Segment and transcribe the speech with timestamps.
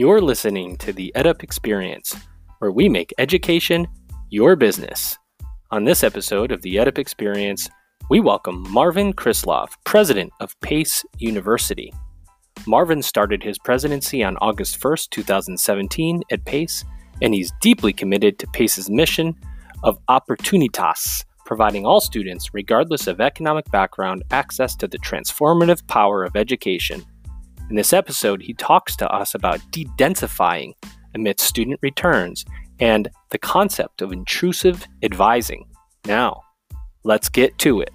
[0.00, 2.16] You're listening to the EdUp Experience,
[2.58, 3.86] where we make education
[4.30, 5.18] your business.
[5.72, 7.68] On this episode of the EdUp Experience,
[8.08, 11.92] we welcome Marvin Krislov, president of Pace University.
[12.66, 16.82] Marvin started his presidency on August 1st, 2017 at Pace,
[17.20, 19.34] and he's deeply committed to Pace's mission
[19.82, 26.36] of Opportunitas, providing all students, regardless of economic background, access to the transformative power of
[26.36, 27.04] education.
[27.70, 30.72] In this episode, he talks to us about de-densifying
[31.14, 32.44] amidst student returns
[32.80, 35.68] and the concept of intrusive advising.
[36.04, 36.42] Now,
[37.04, 37.92] let's get to it.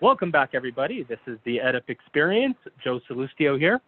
[0.00, 1.02] Welcome back, everybody.
[1.02, 2.56] This is the EdUp Experience.
[2.82, 3.78] Joe Sallustio here.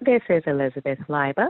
[0.00, 1.48] This is Elizabeth Leiba.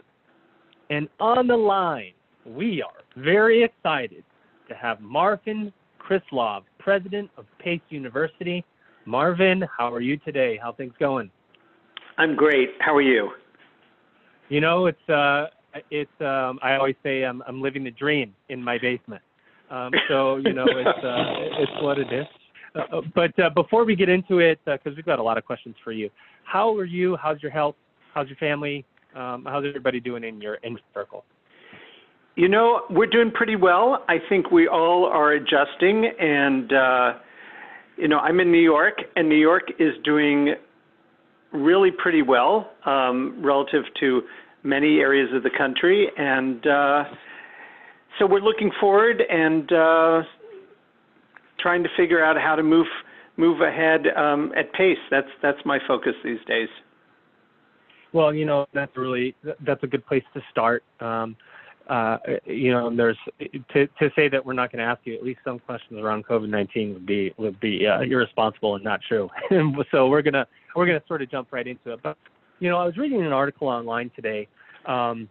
[0.88, 2.14] And on the line,
[2.46, 4.24] we are very excited
[4.70, 5.74] to have Marvin
[6.08, 8.64] Krislov, president of Pace University.
[9.06, 10.58] Marvin, how are you today?
[10.62, 11.30] How things going?
[12.18, 12.70] I'm great.
[12.80, 13.30] How are you?
[14.48, 15.46] You know, it's uh,
[15.90, 19.22] it's um, I always say I'm I'm living the dream in my basement.
[19.70, 22.26] Um, so you know, it's uh, it's what it is.
[22.74, 25.44] Uh, but uh, before we get into it, because uh, we've got a lot of
[25.44, 26.10] questions for you,
[26.44, 27.16] how are you?
[27.16, 27.76] How's your health?
[28.14, 28.84] How's your family?
[29.14, 31.24] Um, how's everybody doing in your in circle?
[32.36, 34.04] You know, we're doing pretty well.
[34.08, 37.12] I think we all are adjusting, and uh,
[37.96, 40.54] you know, I'm in New York, and New York is doing
[41.52, 44.22] really pretty well um, relative to
[44.64, 47.04] many areas of the country, and uh,
[48.18, 50.22] so we're looking forward and uh,
[51.60, 52.86] trying to figure out how to move
[53.36, 54.98] move ahead um, at pace.
[55.08, 56.68] That's that's my focus these days.
[58.12, 60.82] Well, you know, that's really that's a good place to start.
[60.98, 61.36] Um,
[61.88, 65.22] uh, you know, there's to to say that we're not going to ask you at
[65.22, 69.28] least some questions around COVID-19 would be would be uh, irresponsible and not true.
[69.90, 72.00] so we're gonna we're gonna sort of jump right into it.
[72.02, 72.16] But
[72.60, 74.48] you know, I was reading an article online today,
[74.86, 75.28] um,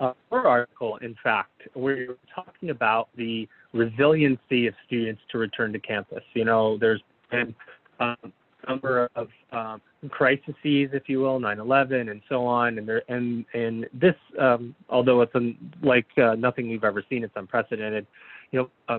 [0.00, 5.78] a article, in fact, where you're talking about the resiliency of students to return to
[5.78, 6.24] campus.
[6.34, 7.54] You know, there's been
[8.00, 8.32] um,
[8.68, 9.80] number of um,
[10.10, 12.78] crises, if you will, 9/11 and so on.
[12.78, 17.24] And there, and and this, um, although it's un, like uh, nothing we've ever seen,
[17.24, 18.06] it's unprecedented.
[18.50, 18.98] You know, uh,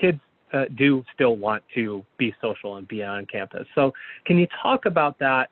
[0.00, 0.20] kids
[0.52, 3.66] uh, do still want to be social and be on campus.
[3.74, 3.92] So,
[4.24, 5.50] can you talk about that?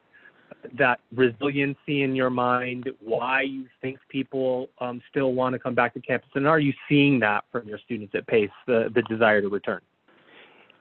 [0.78, 5.92] That resiliency in your mind, why you think people um, still want to come back
[5.94, 9.42] to campus, and are you seeing that from your students at Pace, the, the desire
[9.42, 9.80] to return?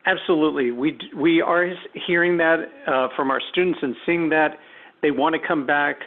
[0.05, 0.71] Absolutely.
[0.71, 1.67] We we are
[2.07, 4.57] hearing that uh, from our students and seeing that
[5.01, 5.97] they want to come back.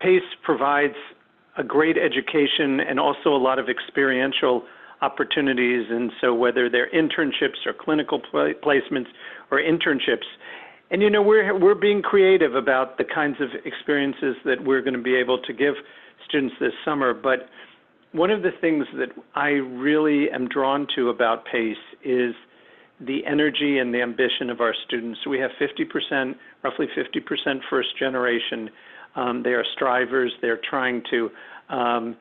[0.00, 0.94] PACE provides
[1.56, 4.64] a great education and also a lot of experiential
[5.00, 5.86] opportunities.
[5.90, 9.08] And so, whether they're internships or clinical pl- placements
[9.50, 10.26] or internships,
[10.90, 14.94] and you know we're we're being creative about the kinds of experiences that we're going
[14.94, 15.74] to be able to give
[16.28, 17.14] students this summer.
[17.14, 17.48] But
[18.12, 22.34] one of the things that I really am drawn to about PACE is
[23.00, 25.20] the energy and the ambition of our students.
[25.26, 28.70] We have 50%, roughly 50% first generation.
[29.14, 30.32] Um, they are strivers.
[30.42, 31.30] They're trying to,
[31.68, 32.16] um,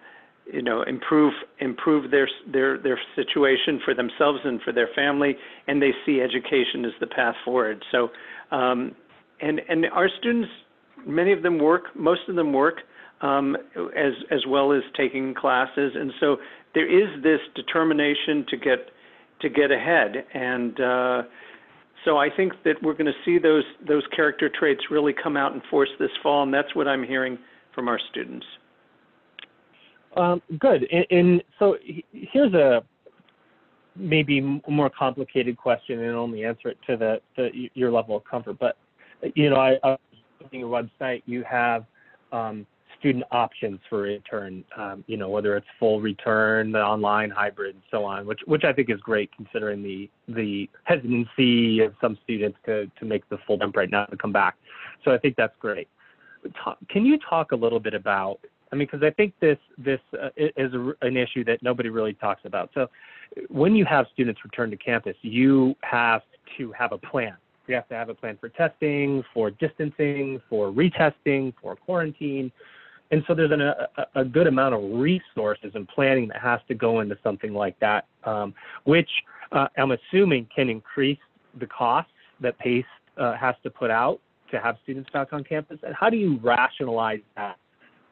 [0.52, 5.36] you know, improve improve their their their situation for themselves and for their family,
[5.68, 7.84] and they see education as the path forward.
[7.92, 8.10] So,
[8.52, 8.96] um,
[9.42, 10.50] and and our students,
[11.06, 11.96] many of them work.
[11.96, 12.82] Most of them work.
[13.20, 13.58] Um,
[13.96, 16.38] as as well as taking classes, and so
[16.76, 18.92] there is this determination to get
[19.42, 20.26] to get ahead.
[20.34, 21.24] And uh,
[22.06, 25.54] so I think that we're going to see those those character traits really come out
[25.54, 27.38] in force this fall, and that's what I'm hearing
[27.74, 28.46] from our students.
[30.16, 30.88] Um, good.
[30.92, 31.78] And, and, so
[32.12, 32.84] here's a
[33.96, 38.58] maybe more complicated question, and only answer it to the, the your level of comfort.
[38.60, 38.78] But
[39.36, 40.00] you know, I, I was
[40.42, 41.24] looking at your website.
[41.26, 41.86] You have
[42.32, 42.66] um,
[43.00, 47.84] student options for return, um, you know, whether it's full return, the online, hybrid, and
[47.92, 52.58] so on, which which I think is great considering the the hesitancy of some students
[52.66, 54.56] to to make the full jump right now to come back.
[55.04, 55.88] So I think that's great.
[56.64, 58.40] Talk, can you talk a little bit about?
[58.72, 62.14] I mean, because I think this this uh, is a, an issue that nobody really
[62.14, 62.70] talks about.
[62.74, 62.88] So
[63.50, 66.22] when you have students return to campus, you have
[66.58, 67.38] to have a plan
[67.68, 72.52] you have to have a plan for testing, for distancing, for retesting, for quarantine.
[73.12, 76.76] And so there's an, a, a, good amount of resources and planning that has to
[76.76, 79.10] go into something like that, um, which
[79.52, 81.20] uh, I'm assuming can increase
[81.60, 82.12] the costs
[82.42, 82.86] that PACE
[83.18, 84.20] uh, has to put out
[84.52, 85.80] to have students back on campus.
[85.84, 87.58] And how do you rationalize that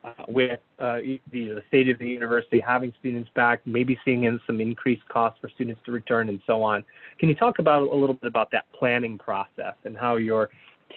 [0.04, 4.40] uh, with uh, the, the, state of the university having students back, maybe seeing in
[4.46, 6.84] some increased costs for students to return and so on?
[7.20, 10.50] Can you talk about a little bit about that planning process and how you're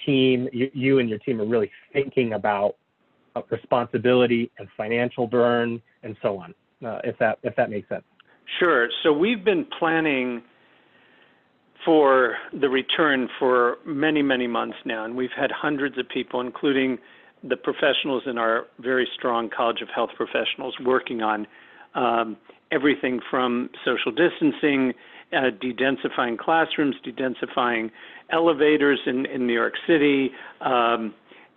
[0.04, 2.76] team, you, you and your team are really thinking about
[3.50, 6.54] responsibility and financial burn and so on,
[6.84, 8.04] uh, if that if that makes sense.
[8.58, 8.88] Sure.
[9.02, 10.42] So we've been planning
[11.84, 16.98] for the return for many, many months now, and we've had hundreds of people, including
[17.44, 21.46] the professionals in our very strong College of Health professionals, working on
[21.94, 22.36] um,
[22.72, 24.92] everything from social distancing,
[25.32, 27.90] uh, dedensifying classrooms, dedensifying
[28.30, 30.30] elevators in, in New York City,
[30.60, 31.14] um,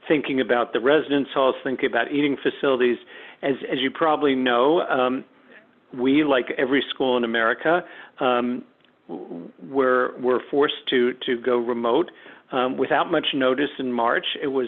[0.07, 2.97] thinking about the residence halls, thinking about eating facilities.
[3.43, 5.25] As, as you probably know, um,
[5.93, 7.83] we, like every school in America,
[8.19, 8.63] um,
[9.07, 12.09] were were forced to to go remote
[12.51, 14.25] um, without much notice in March.
[14.41, 14.67] It was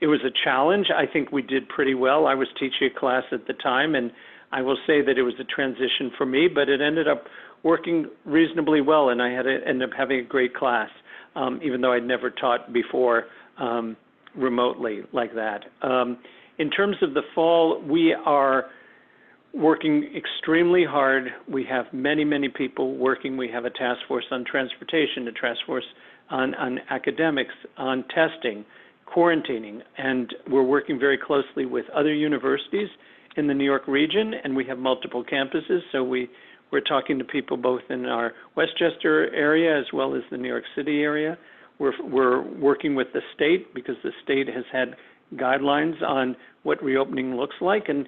[0.00, 0.86] it was a challenge.
[0.96, 2.26] I think we did pretty well.
[2.26, 4.10] I was teaching a class at the time, and
[4.52, 7.24] I will say that it was a transition for me, but it ended up
[7.62, 10.88] working reasonably well, and I had ended up having a great class,
[11.34, 13.24] um, even though I'd never taught before
[13.58, 13.96] um,
[14.36, 15.64] remotely like that.
[15.82, 16.18] Um,
[16.58, 18.66] in terms of the fall, we are
[19.54, 21.28] working extremely hard.
[21.50, 23.36] We have many, many people working.
[23.36, 25.84] We have a task force on transportation, a task force
[26.30, 28.64] on, on academics, on testing,
[29.06, 32.88] quarantining, and we're working very closely with other universities
[33.36, 35.80] in the New York region, and we have multiple campuses.
[35.92, 36.28] So we
[36.70, 40.64] we're talking to people both in our Westchester area as well as the New York
[40.76, 41.38] City area.
[41.78, 44.96] We're working with the state because the state has had
[45.36, 48.06] guidelines on what reopening looks like, and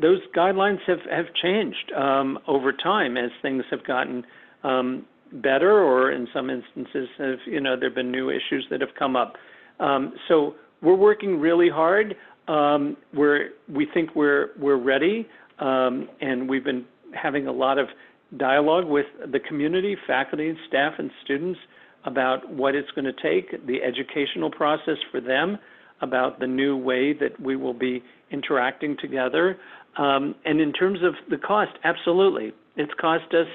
[0.00, 4.24] those guidelines have have changed um, over time as things have gotten
[4.64, 8.94] um, better, or in some instances, have you know there've been new issues that have
[8.98, 9.34] come up.
[9.78, 12.16] Um, so we're working really hard.
[12.48, 15.28] We think we're we're ready,
[15.58, 17.88] and we've been having a lot of
[18.36, 21.58] dialogue with the community, faculty, staff, and students
[22.04, 25.58] about what it's going to take, the educational process for them,
[26.00, 29.58] about the new way that we will be interacting together.
[29.98, 32.52] Um, and in terms of the cost, absolutely.
[32.76, 33.46] It's cost us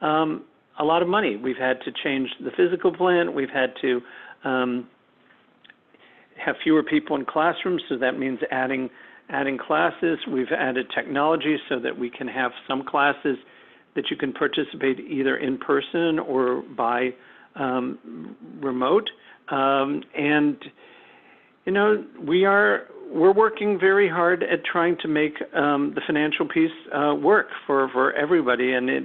[0.00, 0.44] um,
[0.78, 1.36] a lot of money.
[1.36, 3.34] We've had to change the physical plan.
[3.34, 4.00] We've had to
[4.44, 4.88] um,
[6.44, 8.90] have fewer people in classrooms, so that means adding
[9.28, 10.18] adding classes.
[10.28, 13.38] We've added technology so that we can have some classes
[13.94, 17.10] that you can participate either in person or by
[17.56, 19.08] um, remote.
[19.48, 20.56] Um, and
[21.64, 26.48] you know, we are we're working very hard at trying to make um, the financial
[26.48, 29.04] piece uh, work for for everybody, and it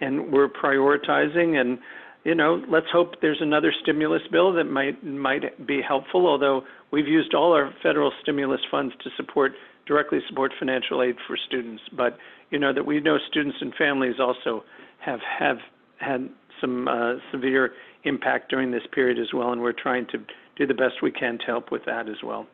[0.00, 1.78] and we're prioritizing and
[2.24, 6.26] you know let's hope there's another stimulus bill that might might be helpful.
[6.26, 6.62] Although
[6.92, 9.52] we've used all our federal stimulus funds to support
[9.86, 12.18] directly support financial aid for students, but
[12.50, 14.62] you know that we know students and families also
[14.98, 15.58] have have
[15.98, 16.28] had
[16.60, 17.72] some uh, severe
[18.06, 20.18] impact during this period as well, and we're trying to
[20.56, 22.46] do the best we can to help with that as well.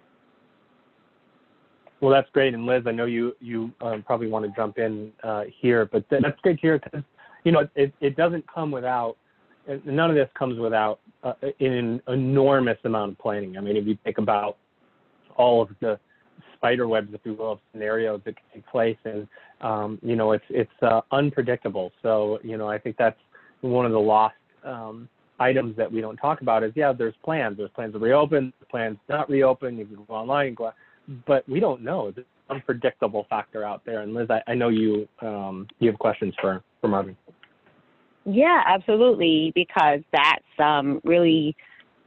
[2.00, 2.52] Well, that's great.
[2.52, 6.04] And Liz, I know you you um, probably want to jump in uh, here, but
[6.10, 7.04] that's great to hear because
[7.44, 9.16] you know it, it doesn't come without
[9.84, 13.56] none of this comes without uh, an enormous amount of planning.
[13.56, 14.56] I mean, if you think about
[15.36, 15.98] all of the
[16.54, 19.28] spider webs, if you will, of scenarios that can take place, and
[19.60, 21.92] um, you know, it's it's uh, unpredictable.
[22.02, 23.18] So you know, I think that's
[23.60, 25.08] one of the lost um,
[25.42, 27.56] items that we don't talk about is yeah, there's plans.
[27.56, 29.76] There's plans to reopen, plans not reopen.
[29.76, 30.72] You can go online, go,
[31.26, 32.12] but we don't know.
[32.12, 34.00] There's unpredictable factor out there.
[34.02, 37.16] And Liz, I, I know you um, you have questions for for Marvin.
[38.24, 41.56] Yeah, absolutely, because that's um, really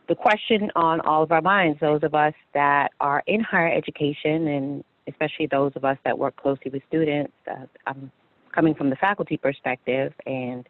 [0.08, 1.80] the question on all of our minds.
[1.82, 6.36] Those of us that are in higher education, and especially those of us that work
[6.38, 7.34] closely with students.
[7.50, 8.12] Uh, I'm
[8.54, 10.68] coming from the faculty perspective, and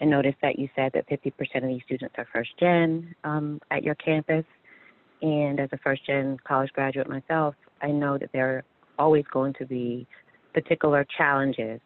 [0.00, 3.82] I noticed that you said that 50% of these students are first gen um, at
[3.82, 4.44] your campus.
[5.22, 8.64] And as a first gen college graduate myself, I know that there are
[8.98, 10.06] always going to be
[10.54, 11.80] particular challenges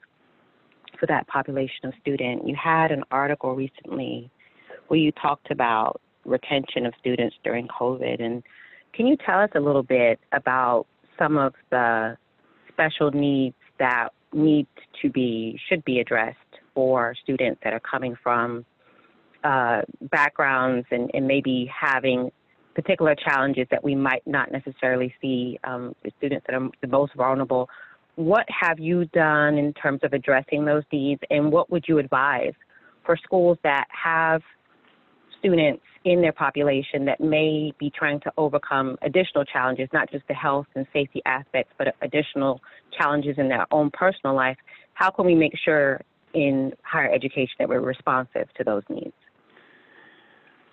[1.00, 2.47] for that population of student.
[2.47, 4.31] You had an article recently
[4.88, 8.23] where you talked about retention of students during COVID.
[8.23, 8.42] And
[8.92, 10.87] can you tell us a little bit about
[11.19, 12.16] some of the
[12.73, 14.66] special needs that need
[15.00, 16.38] to be, should be addressed
[16.75, 18.64] for students that are coming from
[19.45, 22.31] uh, backgrounds and, and, maybe having
[22.75, 27.12] particular challenges that we might not necessarily see um, the students that are the most
[27.17, 27.69] vulnerable.
[28.14, 32.52] What have you done in terms of addressing those needs, and what would you advise
[33.05, 34.43] for schools that have
[35.38, 40.35] students in their population that may be trying to overcome additional challenges, not just the
[40.35, 42.61] health and safety aspects, but additional
[42.97, 44.57] challenges in their own personal life?
[44.95, 46.00] How can we make sure
[46.34, 49.14] in higher education that we're responsive to those needs?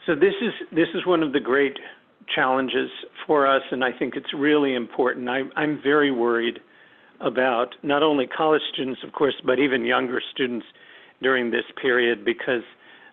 [0.06, 1.78] So this is this is one of the great
[2.34, 2.90] challenges
[3.28, 5.30] for us, and I think it's really important.
[5.30, 6.60] I, I'm very worried
[7.22, 10.66] about not only college students, of course, but even younger students
[11.22, 12.64] during this period because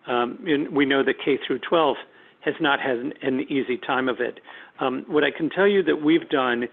[0.06, 0.38] um,
[0.72, 1.96] we know that K through 12
[2.44, 4.38] has not had an, an easy time of it.
[4.78, 6.64] Um, what I can tell you that we've done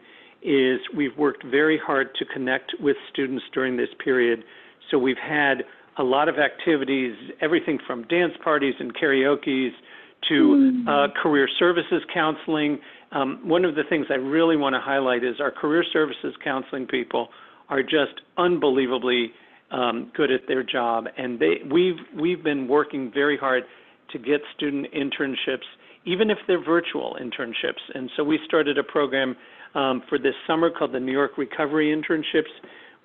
[0.43, 4.43] is we've worked very hard to connect with students during this period.
[4.91, 5.63] So we've had
[5.97, 9.73] a lot of activities, everything from dance parties and karaoke's
[10.29, 12.79] to uh, career services counseling.
[13.11, 16.87] Um, one of the things I really want to highlight is our career services counseling
[16.87, 17.27] people
[17.69, 19.31] are just unbelievably
[19.71, 23.63] um, good at their job, and they we've we've been working very hard
[24.11, 25.65] to get student internships,
[26.05, 27.81] even if they're virtual internships.
[27.93, 29.35] And so we started a program
[29.73, 32.51] um, for this summer called the New York Recovery Internships.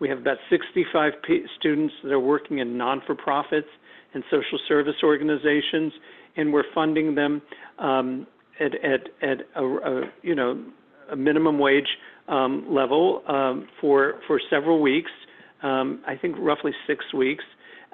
[0.00, 3.68] We have about 65 p- students that are working in non-for-profits
[4.14, 5.92] and social service organizations,
[6.36, 7.42] and we're funding them
[7.78, 8.26] um,
[8.60, 10.64] at at at a, a, you know
[11.10, 11.88] a minimum wage
[12.28, 15.10] um, level um, for for several weeks.
[15.62, 17.44] Um, I think roughly six weeks,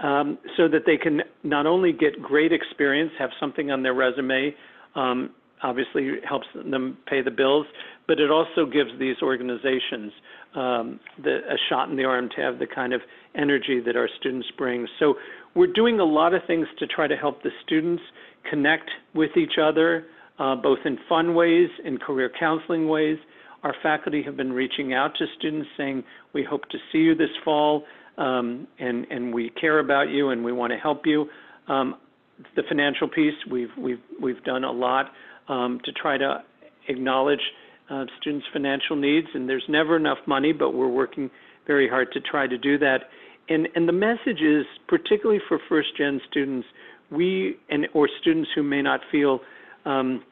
[0.02, 4.54] um, so that they can not only get great experience, have something on their resume.
[5.62, 7.66] Obviously, helps them pay the bills,
[8.06, 10.12] but it also gives these organizations
[10.54, 13.00] um, the, a shot in the arm to have the kind of
[13.34, 14.86] energy that our students bring.
[14.98, 15.14] So
[15.54, 18.02] we're doing a lot of things to try to help the students
[18.50, 20.06] connect with each other,
[20.38, 23.18] uh, both in fun ways, in career counseling ways.
[23.62, 27.30] Our faculty have been reaching out to students saying, we hope to see you this
[27.44, 27.84] fall,
[28.18, 31.26] um, and, and we care about you and we want to help you.
[31.68, 31.96] Um,
[32.56, 35.06] the financial piece, we've, we've, we've done a lot
[35.48, 36.42] um, to try to
[36.88, 37.40] acknowledge
[37.90, 41.30] uh, students' financial needs, and there's never enough money, but we're working
[41.66, 43.00] very hard to try to do that.
[43.48, 46.66] And, and the message is, particularly for first-gen students,
[47.10, 49.40] we and or students who may not feel
[49.84, 50.22] um,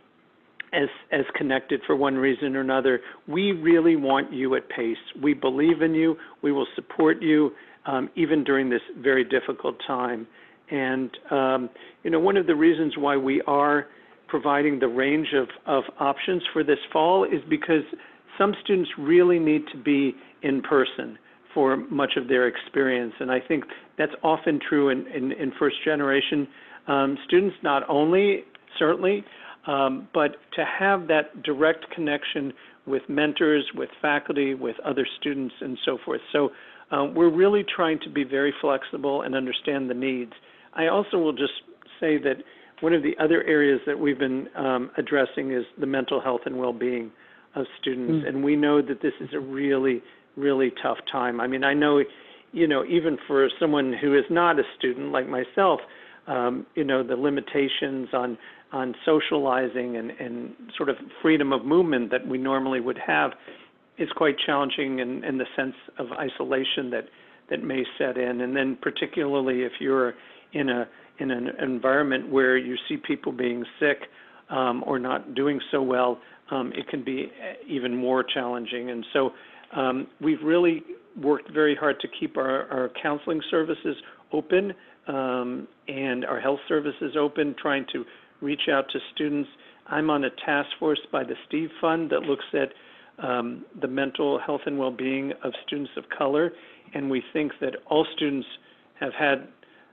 [0.73, 3.01] as as connected for one reason or another.
[3.29, 4.97] We really want you at Pace.
[5.23, 6.17] We believe in you.
[6.43, 7.51] We will support you
[7.85, 10.27] um, even during this very difficult time.
[10.71, 11.71] And um,
[12.03, 13.87] you know, one of the reasons why we are
[14.33, 17.85] providing the range of, of options for this fall is because
[18.39, 21.19] some students really need to be in person
[21.53, 23.13] for much of their experience.
[23.21, 23.65] And I think
[23.99, 26.49] that's often true in, in, in first generation
[26.89, 28.45] um, students, not only,
[28.79, 29.23] certainly,
[29.67, 32.55] um, but to have that direct connection
[32.87, 36.23] with mentors, with faculty, with other students, and so forth.
[36.33, 36.53] So
[36.91, 40.33] uh, we're really trying to be very flexible and understand the needs.
[40.73, 41.53] I also will just
[42.01, 42.37] say that
[42.83, 46.59] one of the other areas that we've been um, addressing is the mental health and
[46.59, 47.11] well-being
[47.55, 48.29] of students, mm.
[48.29, 50.03] and we know that this is a really
[50.37, 51.41] really tough time.
[51.41, 52.03] I mean, I know,
[52.53, 55.81] you know, even for someone who is not a student like myself,
[56.27, 58.39] um, you know, the limitations on
[58.73, 63.33] on socializing and, and sort of freedom of movement that we normally would have
[63.99, 67.05] is quite challenging in, in the sense of isolation that
[67.51, 68.41] that may set in.
[68.41, 70.15] And then particularly if you're
[70.55, 73.99] in a in an environment where you see people being sick
[74.51, 76.19] um, or not doing so well,
[76.51, 77.31] um, it can be
[77.67, 78.91] even more challenging.
[78.91, 79.31] And so
[79.75, 80.83] um, we've really
[81.21, 83.97] worked very hard to keep our, our counseling services
[84.33, 84.73] open
[85.09, 88.05] um, and our health services open, trying to
[88.41, 89.49] reach out to students.
[89.87, 92.69] I'm on a task force by the Steve Fund that looks at
[93.25, 96.53] um, the mental health and well-being of students of color,
[96.95, 98.47] and we think that all students
[99.01, 99.49] have had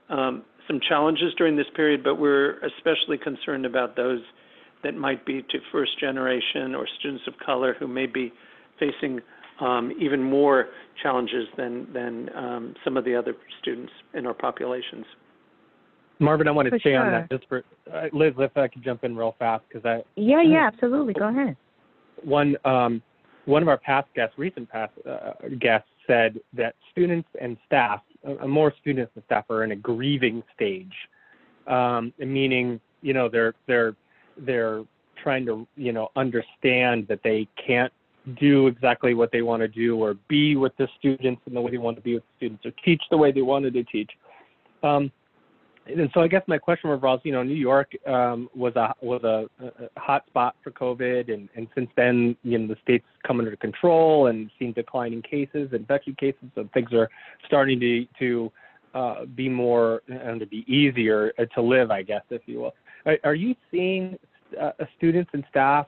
[0.08, 4.20] um, some challenges during this period, but we're especially concerned about those
[4.84, 8.32] that might be to first generation or students of color who may be
[8.78, 9.20] facing
[9.60, 10.68] um, even more
[11.02, 15.04] challenges than than um, some of the other students in our populations.
[16.18, 18.84] Marvin, I want to For stay on that just for uh, Liz, if I could
[18.84, 21.14] jump in real fast because I Yeah, yeah, absolutely.
[21.14, 21.56] Go ahead.
[22.22, 23.02] one um,
[23.46, 28.00] one of our past guests, recent past uh, guests, said that students and staff,
[28.46, 30.92] more students and staff, are in a grieving stage,
[31.66, 33.94] um, meaning you know they're they're
[34.38, 34.84] they're
[35.22, 37.92] trying to you know understand that they can't
[38.38, 41.70] do exactly what they want to do or be with the students in the way
[41.70, 44.10] they want to be with the students or teach the way they wanted to teach.
[44.82, 45.10] Um,
[45.86, 49.22] and so I guess my question revolves, you know, New York um, was a was
[49.24, 53.38] a, a hot spot for COVID, and, and since then, you know, the state's come
[53.38, 57.08] under control and seen declining cases, and infection cases, so things are
[57.46, 58.52] starting to to
[58.94, 62.74] uh, be more and to be easier to live, I guess, if you will.
[63.06, 64.18] Are, are you seeing
[64.60, 65.86] uh, students and staff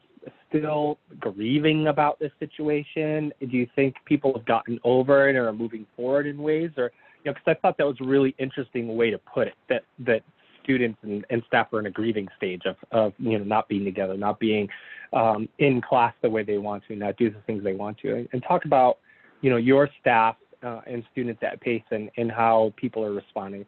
[0.49, 3.33] still grieving about this situation?
[3.41, 6.93] Do you think people have gotten over it or are moving forward in ways, or
[7.25, 9.55] you know, because I thought that was a really interesting way to put it.
[9.69, 10.23] That that
[10.63, 13.85] students and, and staff are in a grieving stage of, of you know not being
[13.85, 14.69] together, not being
[15.13, 18.15] um, in class the way they want to, not do the things they want to,
[18.15, 18.99] and, and talk about
[19.41, 23.65] you know your staff uh, and students at Pace and, and how people are responding.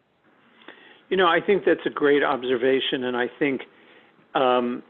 [1.11, 3.61] You know, I think that's a great observation, and I think
[4.35, 4.83] um,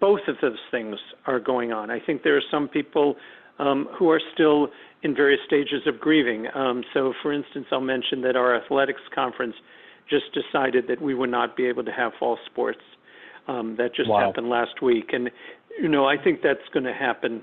[0.00, 0.96] both of those things
[1.26, 1.90] are going on.
[1.90, 3.16] I think there are some people
[3.58, 4.68] um, who are still
[5.02, 6.46] in various stages of grieving.
[6.54, 9.54] Um, so, for instance, I'll mention that our athletics conference
[10.08, 12.80] just decided that we would not be able to have fall sports.
[13.48, 14.20] Um, that just wow.
[14.20, 15.28] happened last week, and
[15.80, 17.42] you know, I think that's going to happen.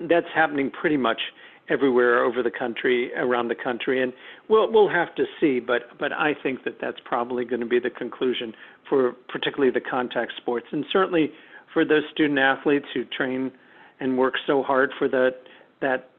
[0.00, 1.20] That's happening pretty much
[1.68, 4.14] everywhere over the country, around the country, and
[4.48, 5.60] we'll we'll have to see.
[5.60, 8.54] But but I think that that's probably going to be the conclusion
[8.88, 11.32] for particularly the contact sports, and certainly
[11.74, 13.52] for those student athletes who train
[14.00, 15.36] and work so hard for that
[15.80, 16.10] that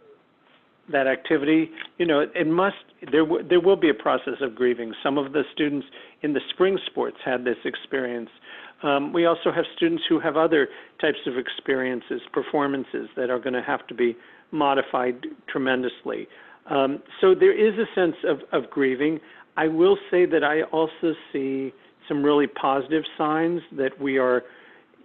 [0.92, 1.72] that activity.
[1.98, 2.76] You know, it must
[3.12, 4.94] there w- there will be a process of grieving.
[5.04, 5.88] Some of the students
[6.22, 8.30] in the spring sports had this experience.
[8.84, 10.68] Um, we also have students who have other
[11.00, 14.16] types of experiences, performances that are going to have to be
[14.52, 16.28] modified tremendously.
[16.70, 19.20] Um, so there is a sense of, of grieving.
[19.58, 21.74] I will say that I also see
[22.08, 24.44] some really positive signs that we are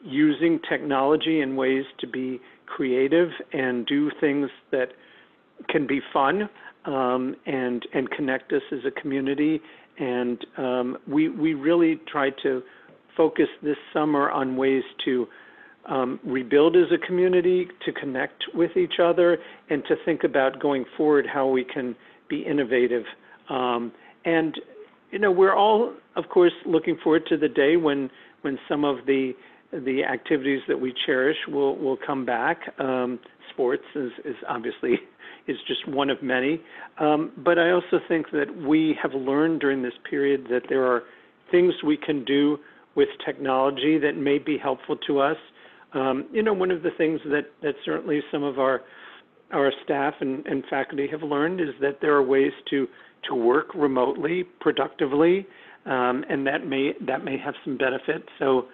[0.03, 4.89] using technology in ways to be creative and do things that
[5.69, 6.49] can be fun
[6.87, 9.61] um, and and connect us as a community.
[9.99, 12.63] And um, we we really try to
[13.17, 15.27] focus this summer on ways to
[15.87, 19.39] um, rebuild as a community, to connect with each other,
[19.69, 21.97] and to think about going forward how we can
[22.29, 23.05] be innovative.
[23.49, 23.93] Um,
[24.25, 24.55] and
[25.11, 28.11] you know, we're all, of course, looking forward to the day when
[28.43, 29.33] when some of the
[29.73, 32.59] the activities that we cherish will will come back.
[32.79, 33.19] Um,
[33.53, 34.95] sports is, is obviously
[35.47, 36.61] is just one of many,
[36.99, 41.03] um, but I also think that we have learned during this period that there are
[41.51, 42.59] things we can do
[42.95, 45.37] with technology that may be helpful to us.
[45.93, 48.83] Um, you know, one of the things that, that certainly some of our
[49.53, 52.87] our staff and, and faculty have learned is that there are ways to
[53.29, 55.47] to work remotely productively,
[55.87, 58.25] um, and that may that may have some benefit.
[58.39, 58.67] So,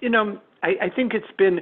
[0.00, 1.60] you know, I, think it's been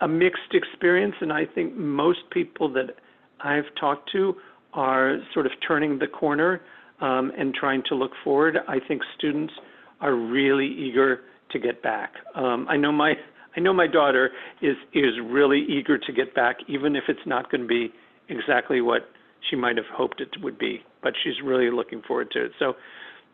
[0.00, 2.96] a mixed experience, and I think most people that
[3.40, 4.34] I've talked to
[4.72, 6.62] are sort of turning the corner
[7.00, 8.58] um, and trying to look forward.
[8.68, 9.52] I think students
[10.00, 11.20] are really eager
[11.50, 12.14] to get back.
[12.34, 13.14] Um, I know my
[13.56, 14.30] I know my daughter
[14.62, 17.92] is is really eager to get back, even if it's not going to be
[18.28, 19.02] exactly what
[19.50, 20.80] she might have hoped it would be.
[21.02, 22.52] But she's really looking forward to it.
[22.58, 22.74] So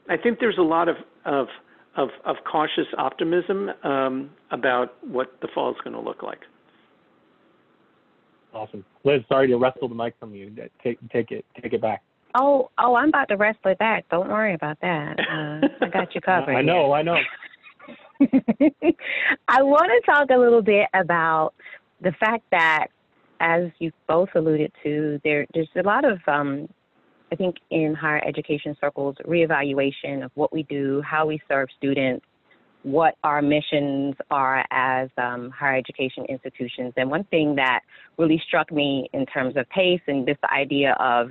[0.09, 1.47] I think there's a lot of of
[1.99, 6.41] of of, of cautious optimism um, about what the fall is going to look like.
[8.55, 9.21] Awesome, Liz.
[9.29, 10.51] Sorry to wrestle the mic from you.
[10.83, 12.03] Take take it take it back.
[12.35, 14.09] Oh, oh, I'm about to wrestle it back.
[14.11, 15.19] Don't worry about that.
[15.19, 16.55] Uh, I got you covered.
[16.55, 16.93] I know.
[16.93, 17.19] I know.
[19.49, 21.53] I want to talk a little bit about
[22.01, 22.89] the fact that,
[23.41, 26.69] as you both alluded to, there there's a lot of, um,
[27.31, 32.25] I think, in higher education circles, reevaluation of what we do, how we serve students,
[32.83, 36.95] what our missions are as um, higher education institutions.
[36.97, 37.81] And one thing that
[38.17, 41.31] really struck me in terms of PACE and this idea of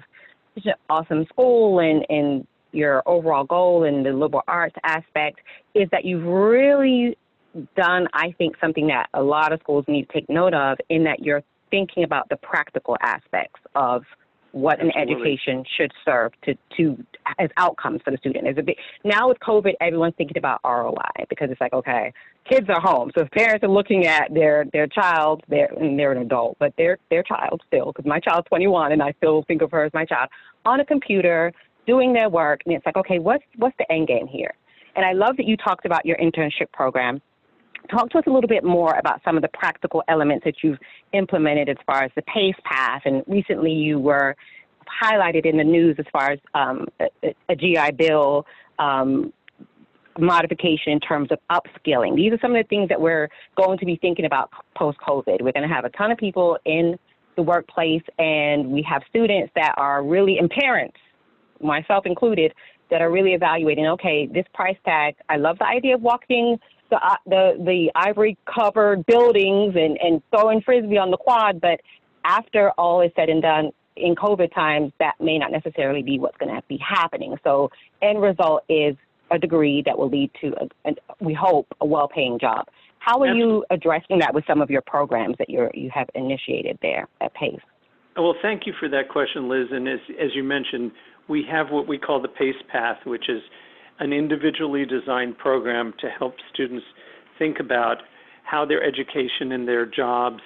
[0.56, 5.40] such an awesome school and, and your overall goal and the liberal arts aspect
[5.74, 7.18] is that you've really
[7.76, 11.04] done, I think, something that a lot of schools need to take note of in
[11.06, 14.04] that you're thinking about the practical aspects of
[14.58, 15.02] what Absolutely.
[15.02, 16.98] an education should serve to, to
[17.40, 18.48] as outcomes for the student.
[18.48, 22.14] Is a big now with COVID, everyone's thinking about ROI because it's like, okay,
[22.50, 26.12] kids are home, so if parents are looking at their their child, they're and they're
[26.12, 29.62] an adult, but they're their child still, because my child's 21 and I still think
[29.62, 30.30] of her as my child
[30.66, 31.54] on a computer
[31.86, 34.54] doing their work, and it's like, okay, what's what's the end game here?
[34.96, 37.22] And I love that you talked about your internship program
[37.90, 40.80] talk to us a little bit more about some of the practical elements that you've
[41.14, 43.02] implemented as far as the PACE path.
[43.06, 44.36] And recently you were
[45.04, 48.46] highlighted in the news as far as um, a, a, GI Bill
[48.80, 49.34] um,
[50.18, 52.16] modification in terms of upskilling.
[52.16, 55.42] These are some of the things that we're going to be thinking about post COVID.
[55.42, 56.98] We're going to have a ton of people in
[57.36, 60.98] the workplace, and we have students that are really, and parents,
[61.62, 62.54] myself included,
[62.90, 66.58] that are really evaluating okay, this price tag, I love the idea of walking
[66.90, 71.80] the uh, the the ivory covered buildings and and throwing frisbee on the quad, but
[72.24, 76.38] after all is said and done in COVID times, that may not necessarily be what's
[76.38, 77.36] going to be happening.
[77.44, 77.70] So
[78.02, 78.96] end result is
[79.32, 82.68] a degree that will lead to, a, a, we hope, a well-paying job.
[83.00, 86.78] How are you addressing that with some of your programs that you you have initiated
[86.82, 87.60] there at PACE?
[88.18, 89.68] Well, thank you for that question, Liz.
[89.72, 90.92] And as, as you mentioned,
[91.28, 93.42] we have what we call the PACE path, which is
[94.00, 96.86] an individually designed program to help students
[97.38, 97.98] think about
[98.44, 100.42] how their education and their jobs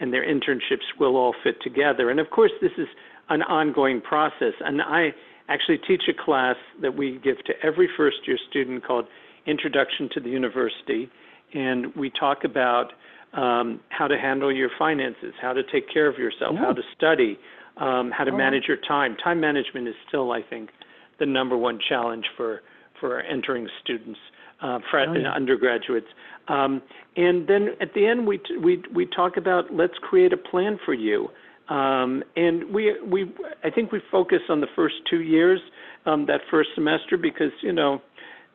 [0.00, 2.10] and their internships will all fit together.
[2.10, 2.88] And of course, this is
[3.28, 4.52] an ongoing process.
[4.60, 5.14] And I
[5.48, 9.06] actually teach a class that we give to every first year student called
[9.46, 11.08] Introduction to the University.
[11.54, 12.92] And we talk about
[13.32, 17.38] um, how to handle your finances, how to take care of yourself, how to study,
[17.76, 19.16] um, how to manage your time.
[19.22, 20.70] Time management is still, I think,
[21.18, 22.62] the number one challenge for
[23.00, 24.18] for entering students,
[24.60, 25.32] uh, for Oh, yeah.
[25.32, 26.08] undergraduates.
[26.48, 26.82] Um,
[27.16, 30.78] and then at the end, we t- we we talk about let's create a plan
[30.84, 31.28] for you.
[31.68, 33.32] Um, and we we
[33.64, 35.60] I think we focus on the first two years,
[36.06, 38.00] um, that first semester, because you know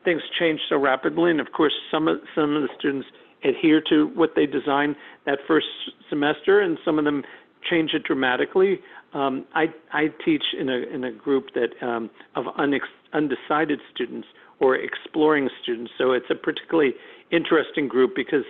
[0.06, 3.08] things change so rapidly, and of course some of some of the students
[3.44, 5.68] adhere to what they design that first
[6.10, 7.24] semester, and some of them
[7.70, 8.80] change it dramatically.
[9.14, 12.82] Um, I I teach in a in a group that um, of unex,
[13.14, 14.28] undecided students
[14.60, 16.94] or exploring students, so it's a particularly
[17.32, 18.46] interesting group because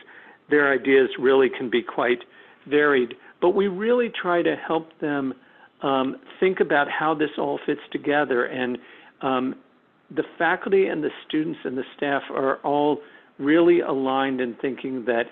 [0.50, 2.20] their ideas really can be quite
[2.68, 3.14] varied.
[3.40, 5.34] But we really try to help them
[5.82, 8.46] um, think about how this all fits together.
[8.46, 8.78] And
[9.22, 9.56] um,
[10.14, 13.00] the faculty and the students and the staff are all
[13.40, 15.24] really aligned in thinking that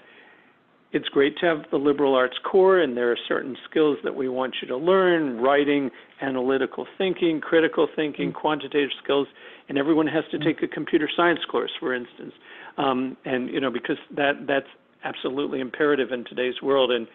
[0.91, 4.27] it's great to have the liberal arts core, and there are certain skills that we
[4.27, 9.27] want you to learn writing, analytical thinking, critical thinking, quantitative skills,
[9.67, 12.33] and everyone has to take a computer science course, for instance.
[12.77, 14.65] Um, and, you know, because that, that's
[15.03, 16.91] absolutely imperative in today's world.
[16.91, 17.07] And,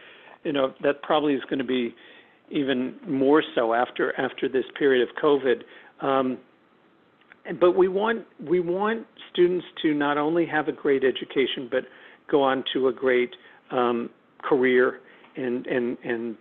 [0.44, 1.94] you know, that probably is going to be
[2.50, 5.62] even more so after after this period of COVID.
[6.06, 6.38] Um,
[7.60, 11.84] but we want we want students to not only have a great education, but
[12.30, 13.30] go on to a great
[13.74, 14.10] um,
[14.42, 15.00] career
[15.36, 16.36] and and and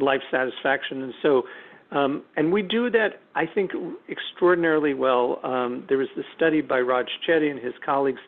[0.00, 1.02] life satisfaction.
[1.02, 1.42] And so,
[1.92, 3.70] um, and we do that, I think,
[4.10, 5.40] extraordinarily well.
[5.44, 8.20] Um, there was this study by Raj Chetty and his colleagues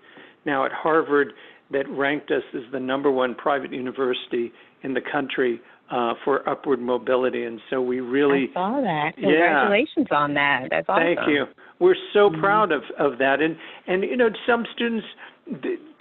[0.46, 1.32] now at Harvard
[1.72, 6.80] that ranked us as the number one private university in the country uh, for upward
[6.80, 7.44] mobility.
[7.44, 9.12] And so we really I saw that.
[9.18, 9.28] Yeah.
[9.28, 10.68] Congratulations on that.
[10.70, 11.02] That's awesome.
[11.04, 11.44] Thank you.
[11.80, 12.40] We're so Mhm.
[12.40, 13.40] proud of, of that.
[13.40, 15.06] And and you know some students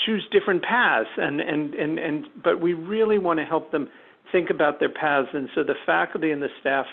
[0.06, 3.90] choose different paths and, and, and, and but we really want to help them
[4.32, 6.86] think about their paths and so the faculty and the staff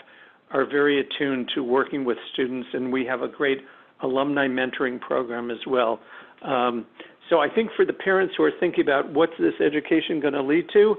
[0.51, 3.59] are very attuned to working with students and we have a great
[4.01, 5.99] alumni mentoring program as well.
[6.43, 6.85] Um,
[7.29, 10.41] so I think for the parents who are thinking about what's this education going to
[10.41, 10.95] lead to,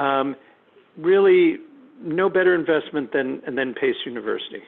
[0.00, 0.36] um,
[0.96, 1.56] really
[2.00, 4.62] no better investment than than Pace University.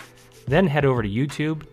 [0.48, 1.66] Then head over to YouTube,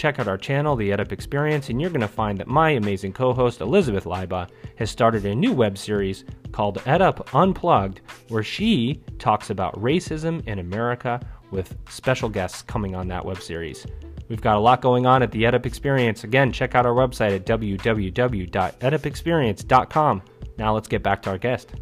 [0.00, 3.12] check out our channel, The EdUp Experience, and you're going to find that my amazing
[3.12, 9.02] co host, Elizabeth Leiba, has started a new web series called EdUp Unplugged, where she
[9.18, 13.86] talks about racism in America with special guests coming on that web series.
[14.28, 16.24] We've got a lot going on at the EdUp Experience.
[16.24, 20.22] Again, check out our website at www.edupexperience.com.
[20.56, 21.74] Now let's get back to our guest.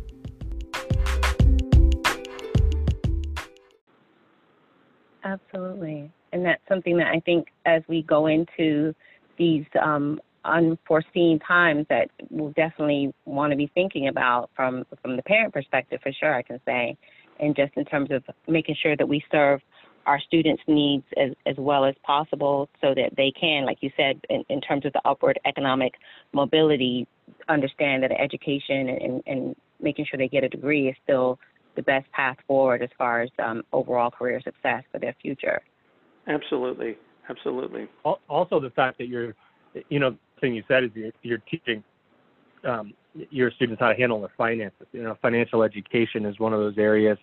[5.46, 6.10] Absolutely.
[6.32, 8.94] And that's something that I think as we go into
[9.38, 15.22] these um, unforeseen times that we'll definitely want to be thinking about from from the
[15.22, 16.96] parent perspective for sure I can say.
[17.40, 19.60] And just in terms of making sure that we serve
[20.06, 24.18] our students' needs as, as well as possible so that they can, like you said,
[24.30, 25.94] in, in terms of the upward economic
[26.32, 27.06] mobility,
[27.48, 31.38] understand that education and, and making sure they get a degree is still
[31.78, 35.60] the best path forward as far as um, overall career success for their future.
[36.26, 36.96] Absolutely,
[37.30, 37.86] absolutely.
[38.28, 39.32] Also, the fact that you're,
[39.88, 41.84] you know, the thing you said is you're, you're teaching
[42.64, 42.92] um,
[43.30, 44.88] your students how to handle their finances.
[44.92, 47.16] You know, financial education is one of those areas.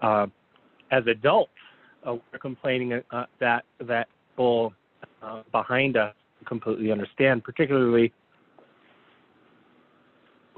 [0.00, 0.26] Uh,
[0.90, 1.52] as adults,
[2.04, 4.72] uh, we're complaining uh, that that people
[5.22, 6.12] uh, behind us
[6.44, 8.12] completely understand, particularly,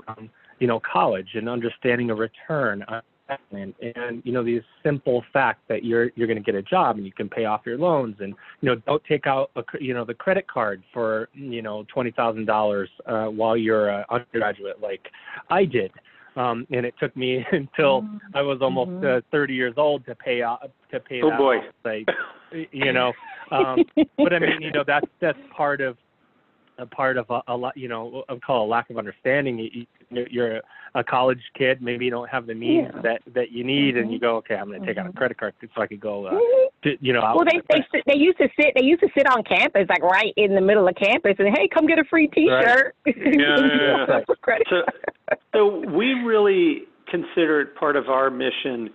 [0.09, 0.31] um,
[0.61, 5.61] you know, college and understanding a return on investment, and you know these simple facts
[5.69, 8.17] that you're you're going to get a job and you can pay off your loans,
[8.21, 11.85] and you know don't take out a, you know the credit card for you know
[11.93, 15.09] twenty thousand uh, dollars while you're an undergraduate like
[15.51, 15.91] I did.
[16.37, 19.19] Um, and it took me until I was almost Mhm.
[19.19, 21.59] uh, 30 years old to pay off to pay Oh, that boy.
[21.59, 21.65] off.
[21.85, 22.09] Like,
[22.73, 23.13] you know,
[23.53, 23.85] um,
[24.19, 25.97] but I mean, you know, that's that's part of
[26.79, 29.59] a part of a, a lot, you know, I call a lack of understanding.
[29.59, 30.61] You, you, you're
[30.95, 33.01] a college kid, maybe you don't have the means Yeah.
[33.03, 34.13] that that you need, and Mhm.
[34.13, 35.17] you go, okay, I'm going to take out a Mhm.
[35.17, 36.67] credit card so I could go, uh, Mhm.
[36.83, 39.27] to, you know, Well, they they sit- they used to sit they used to sit
[39.29, 42.29] on campus like right in the middle of campus and hey, come get a free
[42.29, 42.95] T-shirt.
[43.07, 43.15] yeah,
[44.07, 44.21] yeah.
[44.27, 45.39] For credit So- card.
[45.55, 48.91] So we really consider it part of our mission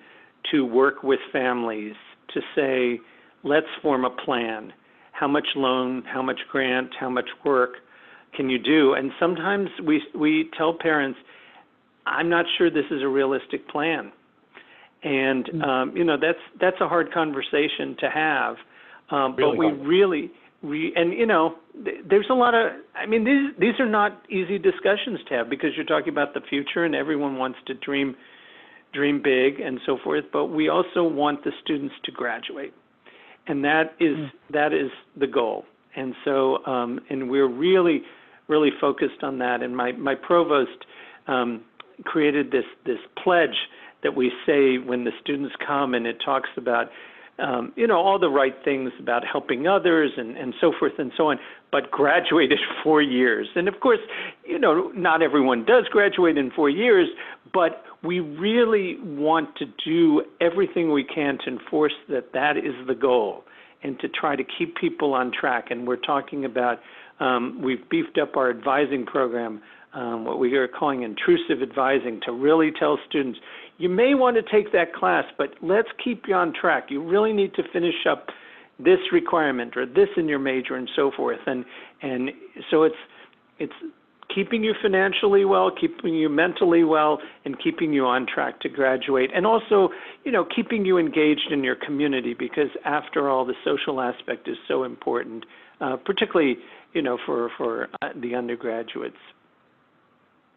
[0.51, 1.95] to work with families
[2.33, 2.99] to say,
[3.43, 4.71] let's form a plan.
[5.19, 7.71] How much loan, how much grant, how much work
[8.36, 8.93] can you do?
[8.93, 11.19] And sometimes we we tell parents,
[12.05, 14.12] I'm not sure this is a realistic plan.
[15.03, 15.63] And Mm.
[15.67, 18.55] um, you know that's that's a hard conversation to have.
[19.15, 19.88] Um, but Really we hard.
[19.95, 21.55] really we and you know
[21.86, 25.49] th- there's a lot of I mean these these are not easy discussions to have
[25.49, 28.15] because you're talking about the future and everyone wants to dream
[28.93, 30.25] dream big and so forth.
[30.34, 32.73] But we also want the students to graduate,
[33.49, 34.31] and that is Mm.
[34.51, 35.65] that is the goal.
[35.95, 38.03] And so um, and we're really
[38.47, 39.62] really focused on that.
[39.62, 40.85] And my my provost
[41.27, 41.62] um,
[42.05, 43.57] created this this pledge
[44.03, 46.85] that we say when the students come, and it talks about
[47.39, 51.12] um, you know all the right things about helping others and and so forth and
[51.17, 51.38] so on,
[51.71, 53.47] but graduated four years.
[53.55, 53.99] And of course,
[54.45, 57.07] you know not everyone does graduate in four years,
[57.53, 62.95] but we really want to do everything we can to enforce that that is the
[62.95, 63.43] goal
[63.83, 65.67] and to try to keep people on track.
[65.69, 66.79] And we're talking about
[67.19, 69.62] um, we've beefed up our advising program,
[69.93, 73.39] um, what we are calling intrusive advising, to really tell students
[73.79, 76.88] you may want to take that class, but let's keep you on track.
[76.89, 78.27] You really need to finish up
[78.77, 81.39] this requirement or this in your major and so forth.
[81.47, 81.65] And
[82.01, 82.29] and
[82.69, 82.95] so it's
[83.57, 83.73] it's
[84.33, 89.29] keeping you financially well, keeping you mentally well, and keeping you on track to graduate,
[89.33, 89.89] and also,
[90.23, 94.57] you know, keeping you engaged in your community because after all, the social aspect is
[94.67, 95.45] so important,
[95.81, 96.57] uh, particularly,
[96.93, 99.17] you know, for for uh, the undergraduates.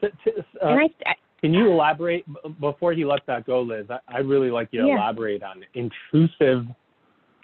[0.00, 0.32] T- t-
[0.62, 2.24] uh, and I, I Can you elaborate
[2.60, 3.86] before he lets that go, Liz?
[3.88, 4.94] I, I really like you to Yeah.
[4.94, 6.66] elaborate on intrusive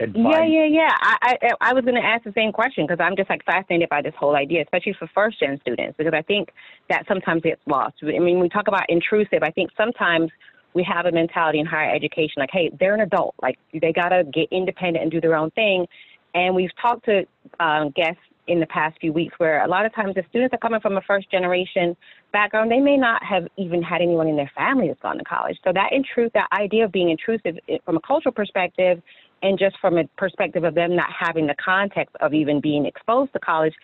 [0.01, 0.25] advice.
[0.33, 0.91] Yeah, yeah, yeah.
[1.01, 3.89] I I, I was going to ask the same question because I'm just like fascinated
[3.89, 6.51] by this whole idea, especially for first gen students, because I think
[6.89, 7.97] that sometimes gets lost.
[8.03, 9.43] I mean, we talk about intrusive.
[9.43, 10.31] I think sometimes
[10.75, 14.11] we have a mentality in higher education like, hey, they're an adult, like they got
[14.11, 15.87] to get independent and do their own thing.
[16.35, 17.25] And we've talked to
[17.59, 20.59] um, guests in the past few weeks where a lot of times the students are
[20.59, 21.97] coming from a first generation
[22.33, 25.57] background, they may not have even had anyone in their family that's gone to college.
[25.65, 29.03] So that intrude, that idea of being intrusive from a cultural perspective
[29.43, 33.33] and just from a perspective of them not having the context of even being exposed
[33.33, 33.75] to college,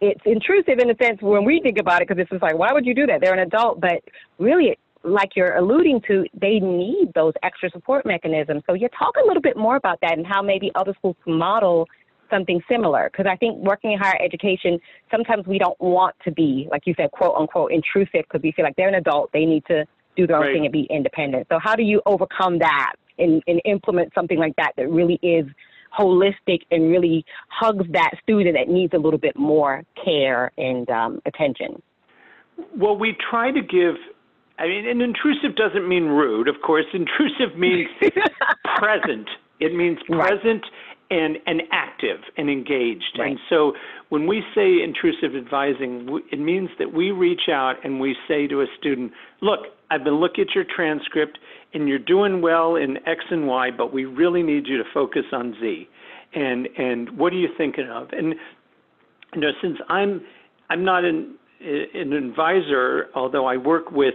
[0.00, 2.72] it's intrusive in a sense when we think about it, because it's just like, why
[2.72, 3.20] would you do that?
[3.20, 4.02] They're an adult, but
[4.38, 8.62] really, like you're alluding to, they need those extra support mechanisms.
[8.68, 11.34] So you talk a little bit more about that and how maybe other schools can
[11.34, 11.88] model
[12.30, 13.10] something similar.
[13.10, 14.78] Because I think working in higher education,
[15.10, 18.64] sometimes we don't want to be, like you said, quote unquote, intrusive because we feel
[18.64, 19.84] like they're an adult, they need to
[20.16, 20.52] do their own Right.
[20.54, 21.46] thing and be independent.
[21.50, 25.46] So how do you overcome that and, and implement something like that that really is
[25.98, 31.20] holistic and really hugs that student that needs a little bit more care and um,
[31.26, 31.82] attention?
[32.76, 33.96] Well, we try to give.
[34.58, 36.84] I mean, and intrusive doesn't mean rude, of course.
[36.94, 37.88] Intrusive means
[38.76, 39.28] present.
[39.60, 40.28] It means Right.
[40.28, 40.64] present
[41.10, 43.18] and and active and engaged.
[43.18, 43.30] Right.
[43.32, 43.72] And so
[44.08, 48.60] when we say intrusive advising, it means that we reach out and we say to
[48.62, 51.38] a student, "Look, I've been looking at your transcript
[51.74, 55.24] and you're doing well in X and Y, but we really need you to focus
[55.32, 55.88] on Z.
[56.34, 58.34] And and what are you thinking of?" And
[59.34, 60.22] you know, since I'm
[60.70, 64.14] I'm not an an advisor, although I work with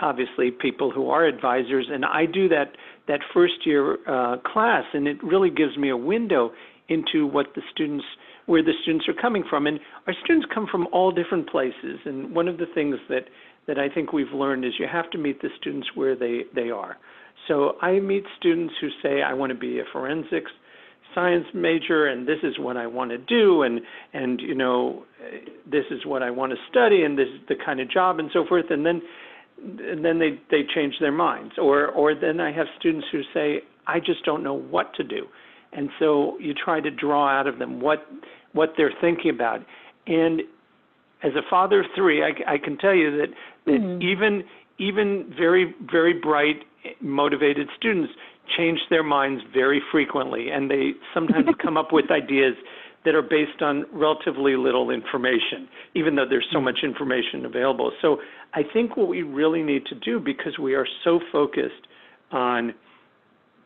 [0.00, 2.76] obviously people who are advisors, and I do that
[3.08, 6.52] that first year uh, class, and it really gives me a window
[6.88, 8.04] into what the students
[8.46, 11.98] where the students are coming from, and our students come from all different places.
[12.04, 13.24] And one of the things that
[13.66, 16.70] that I think we've learned is you have to meet the students where they they
[16.70, 16.96] are.
[17.48, 20.50] So I meet students who say I want to be a forensics
[21.14, 23.80] science major and this is what I want to do and
[24.12, 25.04] and you know
[25.70, 28.30] this is what I want to study and this is the kind of job and
[28.32, 29.00] so forth and then
[29.58, 31.54] and then they they change their minds.
[31.58, 35.26] Or or then I have students who say I just don't know what to do.
[35.72, 38.06] And so you try to draw out of them what
[38.52, 39.60] what they're thinking about.
[40.06, 40.42] And
[41.22, 43.28] as a father of three I, I can tell you that
[43.66, 44.02] Mhm.
[44.02, 44.44] even
[44.78, 46.64] even very very bright
[47.00, 48.12] motivated students
[48.56, 52.54] change their minds very frequently and they sometimes come up with ideas
[53.04, 58.20] that are based on relatively little information even though there's so much information available so
[58.54, 61.88] i think what we really need to do because we are so focused
[62.30, 62.72] on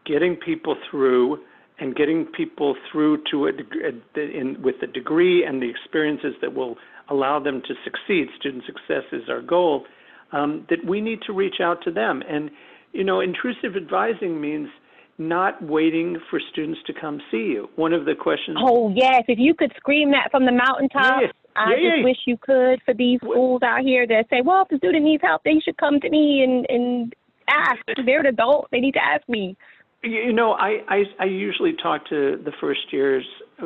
[0.07, 1.39] getting people through
[1.81, 6.77] and getting people through to a, in, with the degree and the experiences that will
[7.09, 9.85] allow them to succeed, student success is our goal,
[10.33, 12.23] um, that we need to reach out to them.
[12.29, 12.51] And,
[12.93, 14.69] you know, intrusive advising means
[15.19, 17.69] not waiting for students to come see you.
[17.77, 18.57] One of the questions.
[18.59, 22.17] Oh yes, if you could scream that from the mountaintops, Yeah, I yeah, just wish
[22.27, 25.43] you could for these schools out here that say, well, if the student needs help,
[25.45, 27.15] they should come to me and and
[27.49, 27.81] ask.
[28.07, 29.57] They're an adult; they need to ask me.
[30.03, 33.25] You know, I, I I usually talk to the first years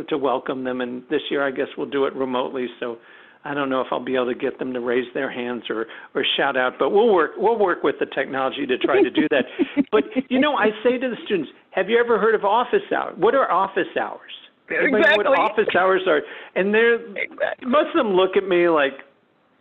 [0.08, 2.66] to welcome them, and this year I guess we'll do it remotely.
[2.80, 2.98] So
[3.44, 5.86] I don't know if I'll be able to get them to raise their hands or
[6.12, 9.28] or shout out, but we'll work we'll work with the technology to try to do
[9.30, 9.44] that.
[9.92, 13.14] but you know, I say to the students, have you ever heard of office hours?
[13.16, 14.32] What are office hours?
[14.70, 15.24] Everybody Exactly.
[15.24, 16.22] what office hours are?
[16.56, 17.68] And they're Exactly.
[17.68, 18.94] most of them look at me like,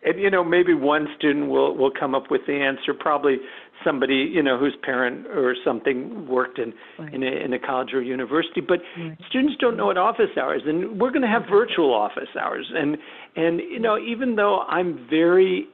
[0.03, 2.93] and you know, maybe one student will will come up with the answer.
[2.93, 3.37] Probably
[3.83, 7.13] somebody you know whose parent or something worked in Right.
[7.13, 8.61] in a, in a college or university.
[8.61, 9.17] But Right.
[9.29, 12.71] students don't know what office hours, and we're going to have virtual office hours.
[12.75, 12.97] And
[13.35, 15.67] and you know, even though I'm very,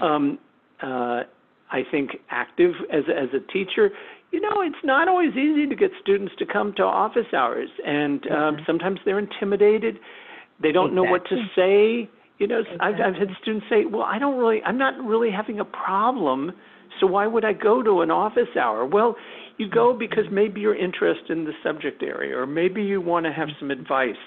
[0.00, 0.38] um,
[0.82, 1.22] uh,
[1.70, 3.90] I think active as a- as a teacher.
[4.32, 8.26] You know, it's not always easy to get students to come to office hours, and
[8.32, 8.66] um, Mhm.
[8.66, 10.00] sometimes they're intimidated.
[10.58, 12.08] They don't know what to say.
[12.38, 15.60] You know, I've, I've had students say, "Well, I don't really, I'm not really having
[15.60, 16.52] a problem,
[17.00, 19.16] so why would I go to an office hour?" Well,
[19.58, 19.98] you go mm-hmm.
[19.98, 23.66] because maybe you're interested in the subject area, or maybe you want to have mm-hmm.
[23.66, 24.22] some advice,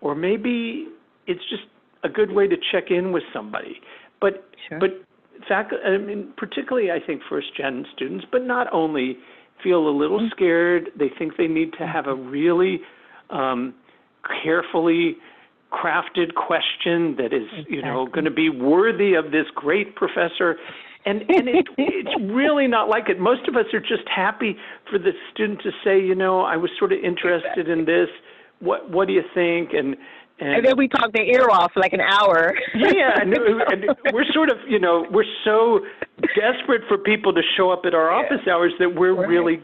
[0.00, 0.88] or maybe
[1.26, 1.64] it's just
[2.04, 3.80] a good way to check in with somebody.
[4.20, 4.78] But Sure.
[4.78, 4.90] but
[5.46, 9.18] fact, I mean, particularly I think first gen students, but not only
[9.62, 10.34] feel a little mm-hmm.
[10.34, 10.90] scared.
[10.98, 12.80] They think they need to have a really
[13.30, 13.74] um,
[14.42, 15.16] carefully
[15.72, 20.56] crafted question that is, you know, going to be worthy of this great professor.
[21.08, 23.18] And and it, it's really not like it.
[23.18, 24.56] Most of us are just happy
[24.90, 28.08] for the student to say, you know, I was sort of interested in this.
[28.60, 29.70] What what do you think?
[29.72, 29.96] And
[30.40, 32.54] and, And then we talk their ear off for like an hour.
[32.76, 35.80] yeah, and, and we're sort of, you know, we're so
[36.36, 39.28] desperate for people to show up at our office hours that we're Right.
[39.28, 39.62] really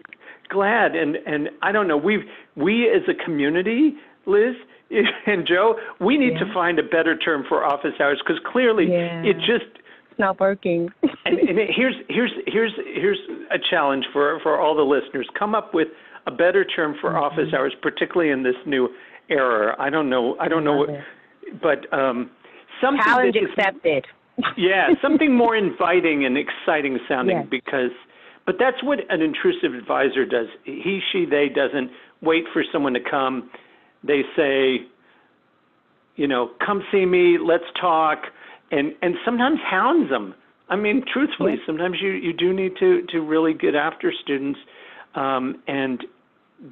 [0.49, 0.97] glad.
[0.97, 2.25] And and I don't know, we
[2.57, 3.95] we as a community,
[4.27, 4.55] Liz
[5.27, 9.23] and Joe, we need to find a better term for office hours because clearly Yeah.
[9.31, 9.67] it just.
[10.15, 10.89] It's not working.
[11.27, 13.19] And, and here's here's here's here's
[13.51, 15.27] a challenge for for all the listeners.
[15.39, 15.89] Come up with
[16.27, 17.23] a better term for Mm-hmm.
[17.25, 18.91] office hours, particularly in this new
[19.31, 19.75] era.
[19.79, 20.37] I don't know.
[20.39, 20.91] I don't know what,
[21.63, 22.31] but um,
[22.83, 24.05] something Challenge is- accepted.
[24.59, 27.47] yeah, something more inviting and exciting sounding Yes.
[27.51, 27.91] because
[28.45, 30.49] but that's what an intrusive advisor does.
[30.65, 33.49] He, she, they doesn't wait for someone to come.
[34.07, 34.81] They say,
[36.17, 38.25] you know, come see me, let's talk
[38.71, 40.35] and and sometimes hounds them.
[40.69, 44.59] I mean, truthfully, sometimes you you do need to to really get after students
[45.15, 46.05] um and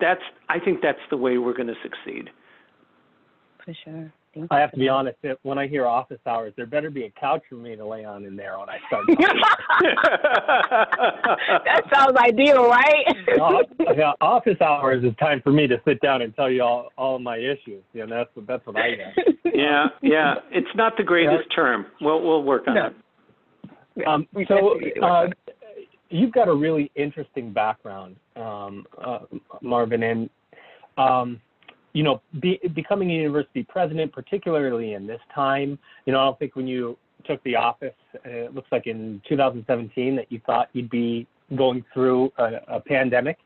[0.01, 2.31] that's I think that's the way we're going to succeed.
[3.65, 4.13] For sure.
[4.35, 4.93] Thank I have to be that.
[4.93, 5.19] honest.
[5.23, 8.05] If, when I hear office hours, there better be a couch for me to lay
[8.05, 9.05] on in there when I start.
[11.65, 13.05] that sounds ideal, right?
[13.41, 13.67] Off-
[13.97, 17.19] yeah, office hours is time for me to sit down and tell you all all
[17.19, 17.83] my issues.
[17.93, 19.15] You know, that's what that's what I get.
[19.55, 21.87] yeah, yeah, it's not the greatest term.
[22.01, 22.87] We'll we'll work on No.
[22.87, 24.07] it.
[24.07, 25.53] Um, so definitely need to work uh,
[26.13, 29.21] you've got a really interesting background, um, uh,
[29.63, 30.31] Marvin, and
[30.99, 31.41] um,
[31.93, 35.79] you know, be, becoming a university president, particularly in this time.
[36.07, 37.95] You know, I don't think when you took the office,
[38.27, 41.27] uh, it looks like in 2017 that you thought you'd be
[41.57, 43.39] going through a, a pandemic.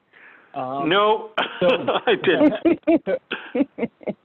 [0.54, 1.30] Um, no,
[1.60, 1.68] so-
[2.06, 2.54] I didn't.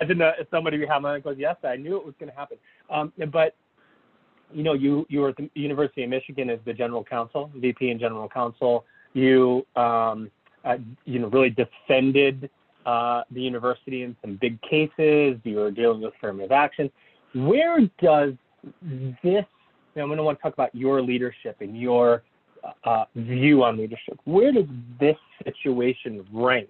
[0.01, 2.57] I didn't know somebody behind my goes, yes, I knew it was going to happen.
[2.89, 3.55] Um, but
[4.53, 7.89] you know, you you were at the University of Michigan as the general counsel, VP
[7.89, 8.85] and general counsel.
[9.13, 10.31] You um,
[10.63, 12.49] uh, you know really defended
[12.85, 15.37] uh, the university in some big cases.
[15.43, 16.91] You were dealing with affirmative action.
[17.33, 18.33] Where does
[19.23, 19.45] this?
[19.95, 22.23] I'm going to want to talk about your leadership and your
[22.85, 24.19] uh, view on leadership.
[24.25, 24.65] Where does
[24.99, 26.69] this situation rank?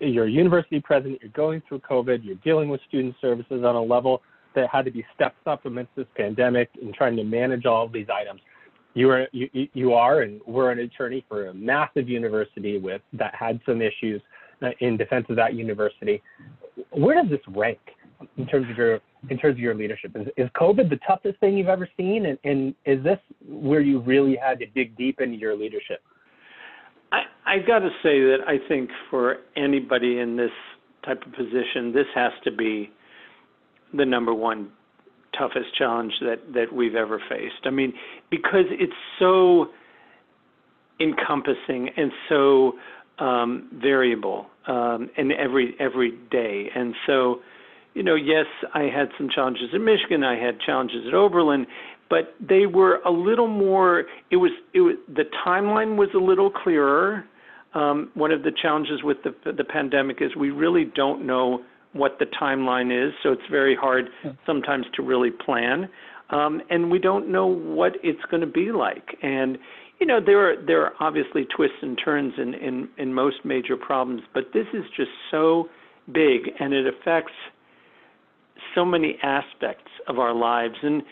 [0.00, 1.20] You're a university president.
[1.22, 2.24] You're going through COVID.
[2.24, 4.22] You're dealing with student services on a level
[4.54, 7.92] that had to be stepped up amidst this pandemic and trying to manage all of
[7.92, 8.40] these items.
[8.94, 13.34] You are you, you- are and we're an attorney for a massive university with that
[13.34, 14.22] had some issues
[14.62, 16.22] Uh, in defense of that university.
[16.90, 17.78] Where does this rank
[18.38, 20.12] in terms of your in terms of your leadership?
[20.14, 24.00] Is, is COVID the toughest thing you've ever seen, and, and is this where you
[24.00, 26.00] really had to dig deep into your leadership?
[27.12, 30.50] I I got to say that I think for anybody in this
[31.04, 32.90] type of position, this has to be
[33.92, 34.70] the number one
[35.38, 37.66] toughest challenge that that we've ever faced.
[37.66, 37.92] I mean,
[38.30, 39.66] because it's so
[40.98, 42.72] encompassing and so
[43.18, 47.40] um, variable um, in every every day, and so
[47.96, 48.44] you know, yes,
[48.74, 51.66] I had some challenges in Michigan, I had challenges at Oberlin,
[52.10, 54.04] but they were a little more.
[54.30, 57.24] It was it was the timeline was a little clearer.
[57.72, 61.64] Um, one of the challenges with the the pandemic is we really don't know
[61.94, 64.10] what the timeline is, so it's very hard
[64.44, 65.88] sometimes to really plan,
[66.28, 69.16] um, and we don't know what it's going to be like.
[69.22, 69.56] And
[70.00, 73.76] you know there are there are obviously twists and turns in in in most major
[73.76, 75.68] problems, but this is just so
[76.12, 77.32] big and it affects
[78.74, 80.74] so many aspects of our lives.
[80.82, 81.02] And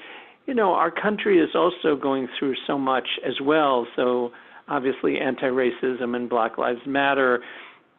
[0.47, 3.87] you know our country is also going through so much as well.
[3.97, 4.32] So
[4.68, 7.43] obviously anti-racism and black lives matter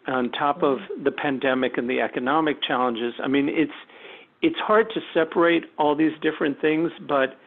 [0.07, 1.03] on top of mm-hmm.
[1.03, 3.13] the pandemic and the economic challenges.
[3.23, 3.71] I mean it's
[4.41, 7.37] it's hard to separate all these different things but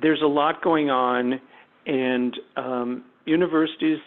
[0.00, 1.40] there's a lot going on
[1.86, 3.98] and um, universities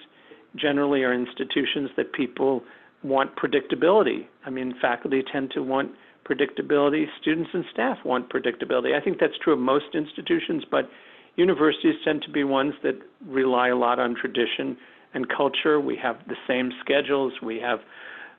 [0.56, 2.62] generally are institutions that people
[3.04, 4.28] want predictability.
[4.46, 5.92] I mean, faculty tend to want
[6.30, 7.06] predictability.
[7.22, 8.96] Students and staff want predictability.
[8.96, 10.90] I think that's true of most institutions, but
[11.36, 14.78] universities tend to be ones that rely a lot on tradition
[15.14, 15.80] and culture.
[15.80, 17.34] We have the same schedules.
[17.42, 17.80] We have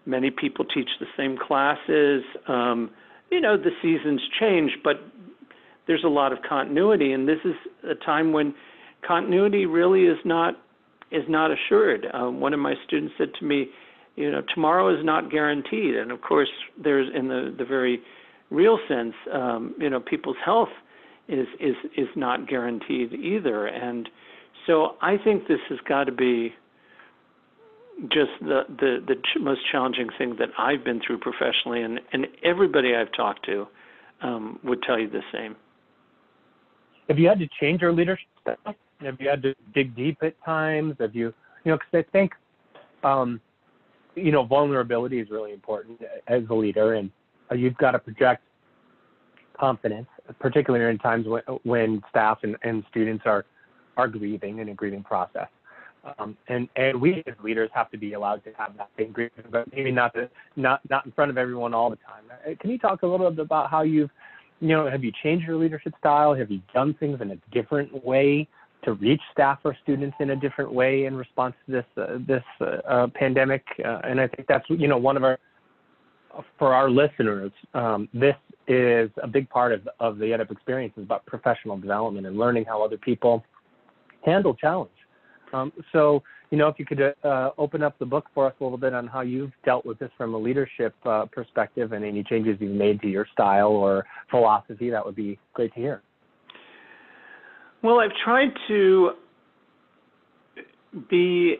[0.06, 2.22] many people teach the same classes.
[2.48, 2.90] Um,
[3.30, 4.96] you know, the seasons change, but
[5.86, 7.54] there's a lot of continuity, and this is
[7.88, 8.54] a time when
[9.06, 10.54] continuity really is not
[11.10, 12.06] is not assured.
[12.14, 13.66] Um, one of my students said to me,
[14.16, 16.48] you know, tomorrow is not guaranteed, and of course,
[16.82, 18.00] there's in the the very
[18.50, 20.68] real sense, um, you know, people's health
[21.28, 24.08] is is is not guaranteed either, and
[24.66, 26.54] so I think this has got to be
[28.04, 32.26] just the the the ch- most challenging thing that I've been through professionally, and and
[32.44, 33.66] everybody I've talked to
[34.22, 35.56] um, would tell you the same.
[37.08, 38.26] Have you had to change your leadership?
[39.04, 40.96] Have you had to dig deep at times?
[41.00, 41.32] Have you,
[41.64, 42.32] you know, because I think,
[43.04, 43.40] um,
[44.14, 47.10] you know, vulnerability is really important as a leader, and
[47.50, 48.42] uh, you've got to project
[49.58, 53.44] confidence, particularly in times when, when staff and, and students are
[53.96, 55.48] are grieving in a grieving process.
[56.18, 59.44] Um, and and we as leaders have to be allowed to have that same grieving,
[59.50, 62.24] but maybe not the, not not in front of everyone all the time.
[62.30, 64.10] Uh, Can you talk a little bit about how you've,
[64.60, 66.34] you know, have you changed your leadership style?
[66.34, 68.48] Have you done things in a different way
[68.84, 72.44] to reach staff or students in a different way in response to this uh, this
[72.60, 73.64] uh, uh, pandemic?
[73.84, 75.38] Uh, and I think that's you know one of our
[76.58, 81.04] for our listeners, um, this is a big part of of the EdUp experience is
[81.04, 83.44] about professional development and learning how other people
[84.24, 84.90] handle challenge.
[85.52, 88.64] Um, so, you know, if you could uh, open up the book for us a
[88.64, 92.22] little bit on how you've dealt with this from a leadership uh, perspective and any
[92.22, 96.02] changes you've made to your style or philosophy, that would be great to hear.
[97.82, 99.10] Well, I've tried to
[101.10, 101.56] be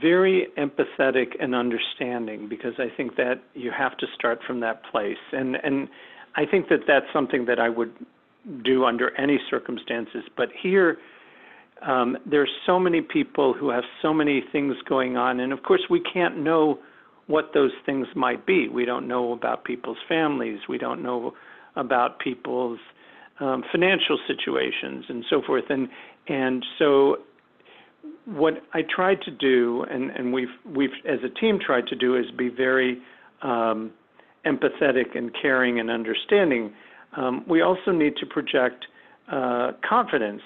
[0.00, 5.16] very empathetic and understanding because I think that you have to start from that place,
[5.32, 5.88] and and
[6.36, 7.92] I think that that's something that I would
[8.64, 10.22] do under any circumstances.
[10.36, 10.98] But here,
[11.86, 15.82] um, there's so many people who have so many things going on, and of course,
[15.90, 16.78] we can't know
[17.26, 18.68] what those things might be.
[18.68, 20.60] We don't know about people's families.
[20.68, 21.34] We don't know
[21.76, 22.78] about people's
[23.40, 25.64] um, financial situations and so forth.
[25.68, 25.88] And
[26.28, 27.18] and so
[28.24, 32.16] what I tried to do, and, and we've we've as a team tried to do,
[32.16, 33.00] is be very
[33.42, 33.92] um,
[34.46, 36.72] empathetic and caring and understanding.
[37.16, 38.86] Um, we also need to project
[39.30, 40.42] uh, confidence,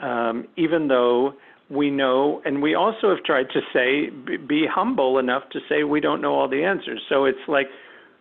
[0.00, 1.34] um, even though
[1.70, 5.84] we know, and we also have tried to say, be, be humble enough to say
[5.84, 7.00] we don't know all the answers.
[7.08, 7.66] So it's like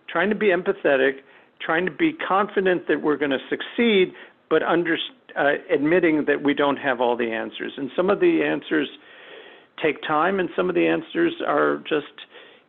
[0.09, 1.19] trying to be empathetic,
[1.61, 4.13] trying to be confident that we're going to succeed,
[4.49, 4.97] but under,
[5.37, 7.73] uh, admitting that we don't have all the answers.
[7.77, 8.87] And some of the answers
[9.81, 12.05] take time, and some of the answers are just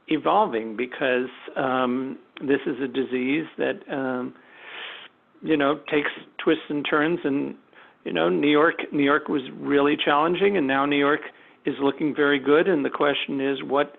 [0.09, 4.35] evolving because um, this is a disease that um,
[5.43, 6.11] you know takes
[6.43, 7.21] twists and turns.
[7.25, 7.55] And
[8.05, 11.21] you know, New York, New York was really challenging, and now New York
[11.67, 12.69] is looking very good.
[12.69, 13.97] And the question is, what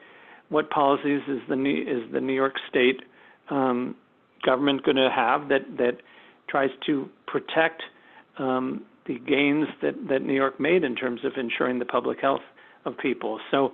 [0.50, 3.02] what policies is the New, is the New York State
[3.50, 3.96] um,
[4.44, 5.98] government going to have that that
[6.50, 7.84] tries to protect
[8.38, 12.42] um, the gains that that New York made in terms of ensuring the public health
[12.86, 13.40] of people.
[13.52, 13.74] So,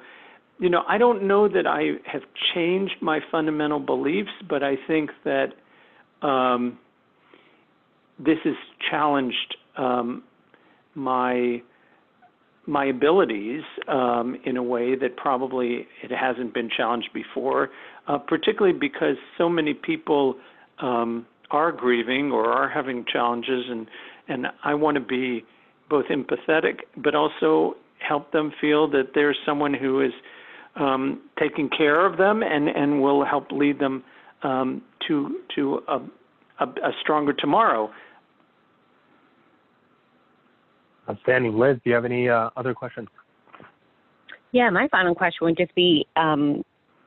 [0.60, 5.12] you know, I don't know that I have changed my fundamental beliefs, but I think
[5.24, 5.48] that
[6.26, 6.80] um,
[8.18, 8.56] this has
[8.90, 10.24] challenged um,
[10.96, 11.62] my
[12.68, 17.70] my abilities um, in a way that probably it hasn't been challenged before,
[18.08, 20.36] uh, particularly because so many people
[20.80, 23.88] um, are grieving or are having challenges, and
[24.28, 25.46] and I want to be
[25.90, 30.12] both empathetic, but also help them feel that there's someone who is
[30.76, 34.04] um, taking care of them and and will help lead them
[34.44, 35.98] um, to to a,
[36.60, 37.90] a, a stronger tomorrow.
[41.10, 41.58] Outstanding.
[41.58, 43.08] Liz, do you have any uh, other questions?
[44.52, 46.64] Yeah, my final question would just be um,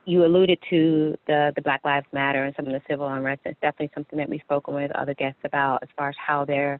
[0.09, 3.41] you alluded to the, the Black Lives Matter and some of the civil unrest.
[3.45, 6.79] It's definitely something that we've spoken with other guests about as far as how their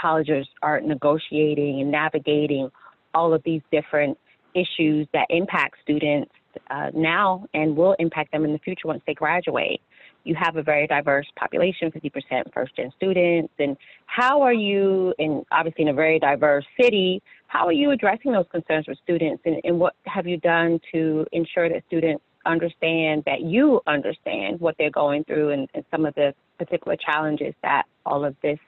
[0.00, 2.70] colleges are negotiating and navigating
[3.14, 4.16] all of these different
[4.54, 6.30] issues that impact students
[6.70, 9.80] uh, now and will impact them in the future once they graduate
[10.26, 13.52] you have a very diverse population, 50% first gen students.
[13.58, 13.76] And
[14.06, 18.46] how are you, and obviously in a very diverse city, how are you addressing those
[18.50, 19.42] concerns with students?
[19.46, 24.76] And, and what have you done to ensure that students understand that you understand what
[24.78, 28.58] they're going through and, and some of the particular challenges that all of this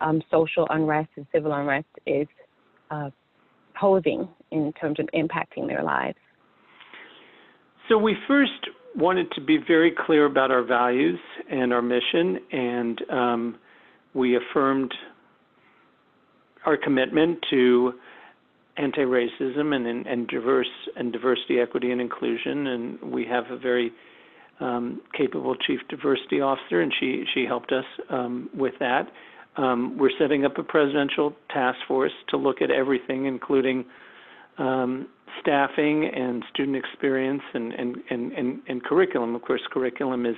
[0.00, 2.26] um, social unrest and civil unrest is
[2.90, 3.10] uh,
[3.74, 6.18] posing in terms of impacting their lives?
[7.88, 8.52] So we first
[8.94, 11.18] wanted to be very clear about our values
[11.50, 13.58] and our mission, and um,
[14.14, 14.92] we affirmed
[16.64, 17.92] our commitment to
[18.76, 22.66] anti-racism and, and, diverse and diversity, equity, and inclusion.
[22.66, 23.92] And we have a very
[24.60, 29.08] um, capable chief diversity officer, and she she helped us um, with that.
[29.56, 33.84] Um, we're setting up a presidential task force to look at everything, including
[34.58, 35.08] um,
[35.40, 39.34] staffing and student experience and, and, and, and, and curriculum.
[39.34, 40.36] Of course, curriculum is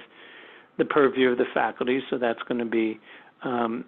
[0.76, 3.00] the purview of the faculty, so that's going to be
[3.44, 3.84] um,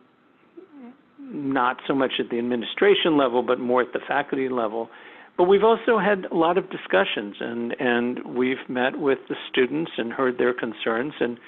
[1.20, 4.88] not so much at the administration level, but more at the faculty level.
[5.36, 9.92] But we've also had a lot of discussions, and, and we've met with the students
[9.96, 11.38] and heard their concerns, and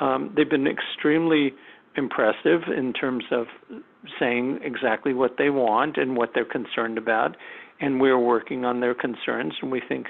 [0.00, 1.52] um, they've been extremely
[1.96, 3.46] impressive in terms of
[4.18, 7.36] saying exactly what they want and what they're concerned about
[7.82, 9.52] and we're working on their concerns.
[9.60, 10.06] And we think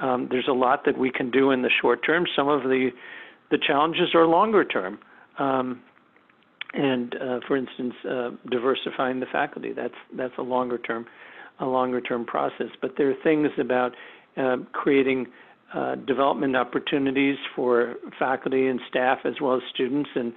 [0.00, 2.24] um, there's a lot that we can do in the short term.
[2.36, 2.90] Some of the
[3.50, 4.98] the challenges are longer term.
[5.38, 5.82] Um,
[6.74, 11.06] and uh, for instance, uh, diversifying the faculty that's that's a longer term
[11.60, 12.68] a longer term process.
[12.80, 13.92] But there are things about
[14.36, 15.26] uh, creating
[15.74, 20.10] uh, development opportunities for faculty and staff as well as students.
[20.14, 20.32] And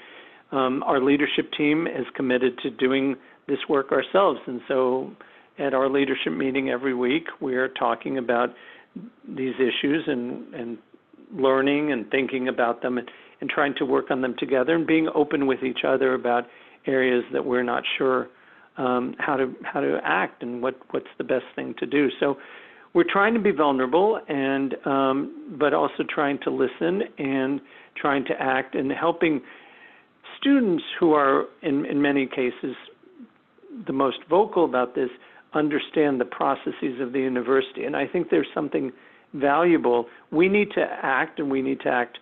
[0.51, 3.15] um, our leadership team is committed to doing
[3.47, 4.39] this work ourselves.
[4.47, 5.11] And so
[5.59, 8.49] at our leadership meeting every week, we are talking about
[9.27, 10.77] these issues and, and
[11.33, 13.09] learning and thinking about them and,
[13.41, 16.45] and trying to work on them together and being open with each other about
[16.87, 18.27] areas that we're not sure
[18.77, 22.09] um, how to how to act and what what's the best thing to do.
[22.19, 22.37] So
[22.93, 27.61] we're trying to be vulnerable and um, but also trying to listen and
[27.95, 29.41] trying to act and helping
[30.39, 32.75] students who are in in many cases
[33.87, 35.09] the most vocal about this
[35.53, 37.85] understand the processes of the university.
[37.85, 38.91] And I think there's something
[39.33, 40.05] valuable.
[40.31, 42.19] We need to act, and we need to act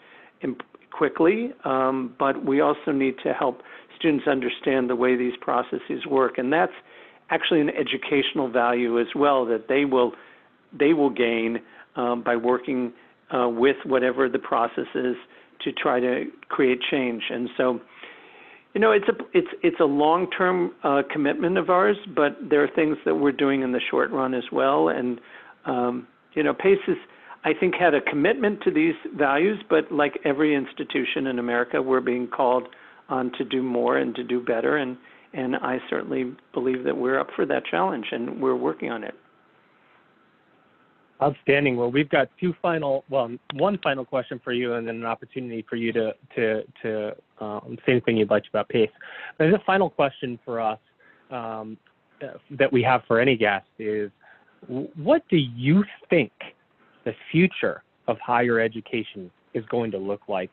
[0.98, 3.62] quickly, um, but we also need to help
[3.98, 6.38] students understand the way these processes work.
[6.38, 6.74] And that's
[7.30, 10.14] actually an educational value as well that they will
[10.78, 11.60] they will gain
[11.96, 12.94] um, by working
[13.32, 15.16] uh, with whatever the process is
[15.64, 17.24] to try to create change.
[17.30, 17.80] And so
[18.74, 22.70] you know, it's a it's it's a long-term uh, commitment of ours, but there are
[22.76, 24.90] things that we're doing in the short run as well.
[24.90, 25.22] And
[25.66, 26.98] um, you know, Pace is,
[27.46, 32.02] I think, had a commitment to these values, but like every institution in America, we're
[32.02, 32.68] being called
[33.10, 34.78] on to do more and to do better.
[34.78, 34.98] And
[35.34, 39.16] and I certainly believe that we're up for that challenge, and we're working on it.
[41.22, 41.76] Outstanding.
[41.76, 45.66] Well, we've got two final, well, one final question for you, and then an opportunity
[45.68, 48.90] for you to to to um, say anything you'd like about PACE.
[49.40, 50.80] And the final question for us
[51.32, 51.78] um,
[52.52, 54.12] that we have for any guest is,
[54.68, 56.32] what do you think
[57.06, 60.52] the future of higher education is going to look like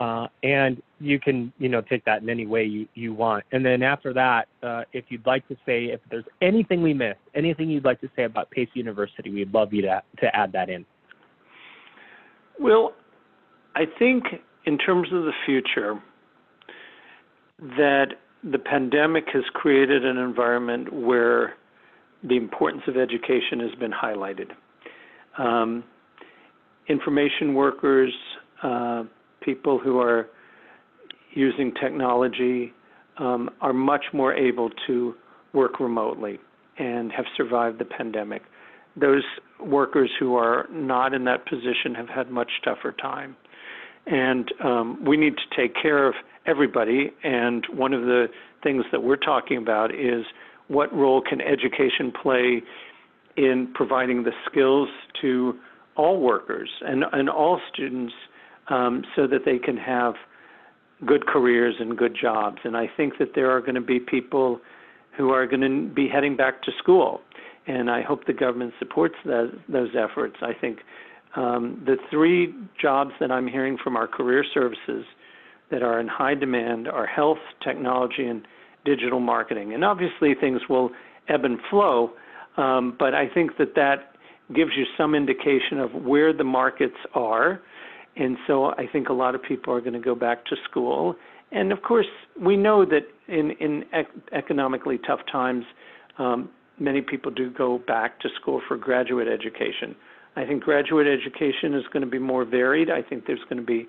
[0.00, 3.44] uh, and you can, you know, take that in any way you, you want.
[3.52, 7.20] And then after that, uh, if you'd like to say, if there's anything we missed,
[7.34, 10.70] anything you'd like to say about Pace University, we'd love you to, to add that
[10.70, 10.86] in.
[12.58, 12.94] Well,
[13.74, 14.24] I think
[14.64, 16.02] in terms of the future,
[17.58, 18.06] that
[18.42, 21.56] the pandemic has created an environment where
[22.24, 24.52] the importance of education has been highlighted.
[25.40, 25.84] Um,
[26.88, 28.12] information workers,
[28.62, 29.04] uh,
[29.40, 30.28] people who are
[31.32, 32.72] using technology
[33.18, 35.14] um, are much more able to
[35.52, 36.38] work remotely
[36.78, 38.42] and have survived the pandemic.
[38.96, 39.22] Those
[39.64, 43.36] workers who are not in that position have had much tougher time.
[44.06, 46.14] And um, we need to take care of
[46.46, 47.12] everybody.
[47.22, 48.26] And one of the
[48.62, 50.24] things that we're talking about is
[50.68, 52.62] what role can education play
[53.40, 54.88] in providing the skills
[55.22, 55.54] to
[55.96, 58.12] all workers and, and all students
[58.68, 60.14] um, so that they can have
[61.06, 62.58] good careers and good jobs.
[62.64, 64.60] And I think that there are going to be people
[65.16, 67.22] who are going to be heading back to school.
[67.66, 70.36] And I hope the government supports that, those efforts.
[70.42, 70.80] I think
[71.34, 75.04] um, the three jobs that I'm hearing from our career services
[75.70, 78.46] that are in high demand are health, technology, and
[78.84, 79.72] digital marketing.
[79.72, 80.90] And obviously, things will
[81.28, 82.10] ebb and flow,
[82.56, 84.14] um, but I think that that
[84.54, 87.60] gives you some indication of where the markets are.
[88.16, 91.14] And so I think a lot of people are going to go back to school.
[91.52, 92.06] And of course,
[92.40, 95.64] we know that in, in ec- economically tough times,
[96.18, 99.94] um, many people do go back to school for graduate education.
[100.36, 102.90] I think graduate education is going to be more varied.
[102.90, 103.88] I think there's going to be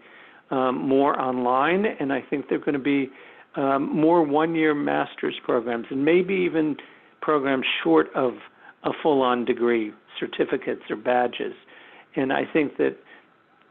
[0.49, 3.09] um, more online, and I think there are going to be
[3.55, 6.78] um, more one year master's programs, and maybe even
[7.22, 8.34] programs short of
[8.84, 11.53] a full on degree, certificates or badges.
[12.15, 12.97] And I think that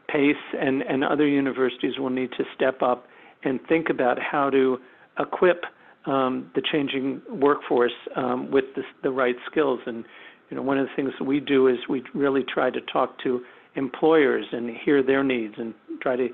[0.07, 3.05] PACE and, and other universities will need to step up
[3.43, 4.77] and think about how to
[5.19, 5.63] equip
[6.05, 9.79] um, the changing workforce um, with the, the right skills.
[9.85, 10.03] And
[10.49, 13.21] you know, one of the things that we do is we really try to talk
[13.23, 13.41] to
[13.75, 16.27] employers and hear their needs and try to,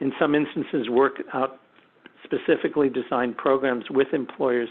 [0.00, 1.60] in some instances, work out
[2.24, 4.68] specifically designed programs with employers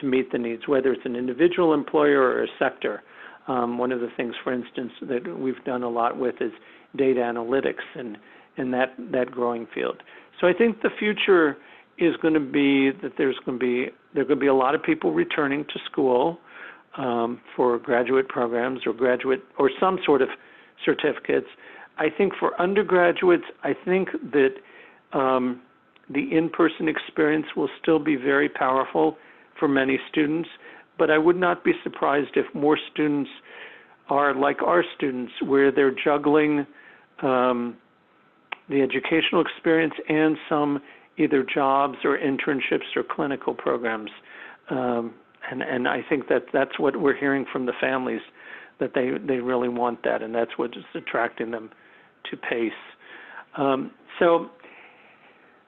[0.00, 3.02] to meet the needs, whether it's an individual employer or a sector.
[3.46, 6.52] Um, one of the things, for instance, that we've done a lot with is
[6.96, 8.16] data analytics and,
[8.56, 10.02] and that, that growing field.
[10.40, 11.56] So I think the future
[11.98, 14.74] is going to be that there's going to be there going to be a lot
[14.74, 16.38] of people returning to school
[16.96, 20.28] um, for graduate programs or graduate or some sort of
[20.84, 21.46] certificates.
[21.98, 24.54] I think for undergraduates, I think that
[25.16, 25.62] um,
[26.10, 29.16] the in-person experience will still be very powerful
[29.64, 30.50] for many students,
[30.98, 33.30] but I would not be surprised if more students
[34.10, 36.66] are like our students, where they're juggling
[37.22, 37.78] um,
[38.68, 40.82] the educational experience and some
[41.16, 44.10] either jobs or internships or clinical programs.
[44.68, 45.14] Um,
[45.50, 48.20] and and I think that that's what we're hearing from the families
[48.80, 51.70] that they they really want that, and that's what is attracting them
[52.30, 52.72] to PACE.
[53.56, 54.50] Um, so,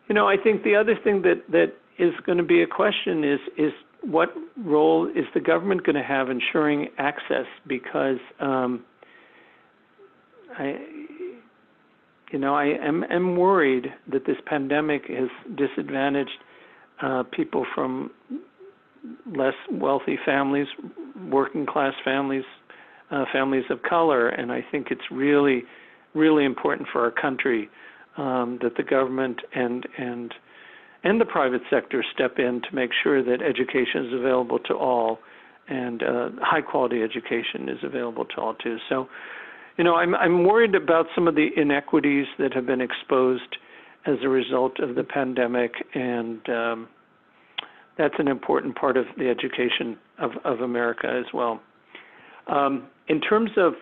[0.06, 3.24] you know, I think the other thing that that is going to be a question
[3.24, 3.72] is is
[4.06, 7.46] what role is the government going to have ensuring access?
[7.66, 8.84] Because um,
[10.58, 10.76] I,
[12.32, 16.30] you know, I am, am worried that this pandemic has disadvantaged
[17.02, 18.10] uh, people from
[19.36, 20.66] less wealthy families,
[21.30, 22.44] working class families,
[23.10, 25.62] uh, families of color, and I think it's really,
[26.14, 27.68] really important for our country
[28.16, 30.34] um, that the government and and
[31.06, 35.20] and the private sector step in to make sure that education is available to all,
[35.68, 38.76] and uh, high quality education is available to all too.
[38.88, 39.08] So,
[39.78, 43.56] you know, I'm I'm worried about some of the inequities that have been exposed
[44.04, 46.88] as a result of the pandemic and um,
[47.98, 51.60] that's an important part of the education of, of America as well.
[52.46, 53.72] Um, in terms of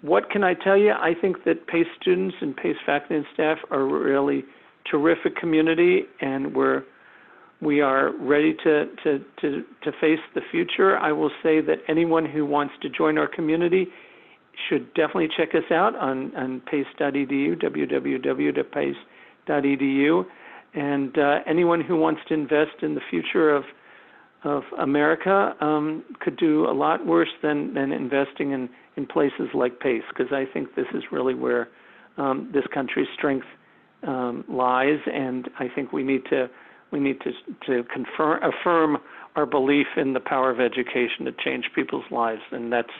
[0.00, 3.58] what can I tell you, I think that PACE students and PACE faculty and staff
[3.70, 4.44] are really
[4.90, 6.82] terrific community, and we're
[7.60, 10.96] we are ready to, to, to, to face the future.
[10.96, 13.88] I will say that anyone who wants to join our community
[14.68, 18.64] should definitely check us out on, on pace.edu, www.pace.edu.
[20.74, 23.64] And uh, anyone who wants to invest in the future of
[24.44, 29.80] of America um, could do a lot worse than than investing in in places like
[29.80, 31.66] Pace, because I think this is really where
[32.18, 33.46] um, this country's strength
[34.06, 36.48] um, lies, and I think we need to
[36.90, 37.32] we need to
[37.66, 38.98] to confirm affirm
[39.36, 42.92] our belief in the power of education to change people's lives, and that's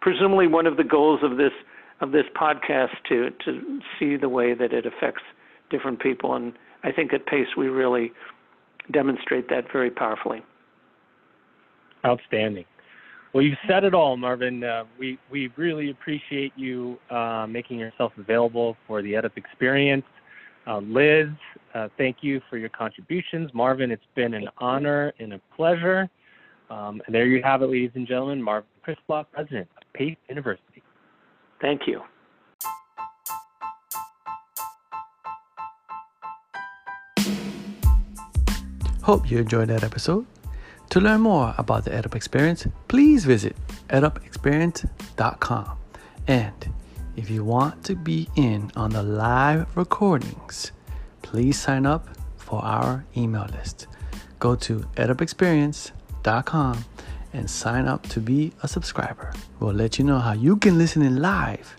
[0.00, 1.52] presumably one of the goals of this
[2.00, 5.22] of this podcast to to see the way that it affects
[5.70, 6.52] different people and
[6.84, 8.12] I think at PACE we really
[8.92, 10.42] demonstrate that very powerfully.
[12.04, 12.66] Outstanding.
[13.32, 14.62] Well, you've said it all, Marvin.
[14.62, 20.04] Uh, we we really appreciate you uh, making yourself available for the EDUP experience.
[20.66, 21.28] Uh, Liz,
[21.74, 23.50] uh, thank you for your contributions.
[23.52, 26.08] Marvin, it's been an honor and a pleasure.
[26.70, 28.42] Um, and there you have it, ladies and gentlemen.
[28.42, 30.82] Marvin Krislov, President of Pace University.
[31.60, 32.00] Thank you.
[39.02, 40.24] Hope you enjoyed that episode.
[40.90, 43.54] To learn more about the EDUP experience, please visit
[43.88, 45.76] edupexperience.com.
[46.26, 46.72] And
[47.16, 50.72] if you want to be in on the live recordings,
[51.22, 53.86] please sign up for our email list.
[54.38, 56.84] Go to edupexperience.com
[57.32, 59.32] and sign up to be a subscriber.
[59.60, 61.76] We'll let you know how you can listen in live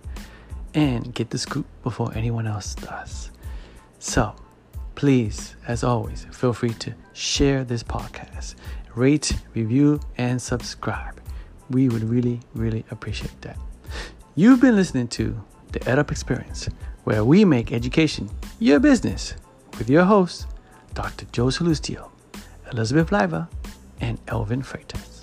[0.73, 3.31] and get the scoop before anyone else does.
[3.99, 4.35] So,
[4.95, 8.55] please, as always, feel free to share this podcast,
[8.95, 11.21] rate, review, and subscribe.
[11.69, 13.57] We would really, really appreciate that.
[14.37, 16.67] You've been listening to the EdUp Experience,
[17.05, 18.29] where we make education
[18.59, 19.33] your business
[19.77, 20.45] with your hosts,
[20.93, 21.25] Dr.
[21.31, 22.09] Joe Sallustio,
[22.69, 23.47] Elizabeth Leiba,
[24.01, 25.14] and Elvin Freytes.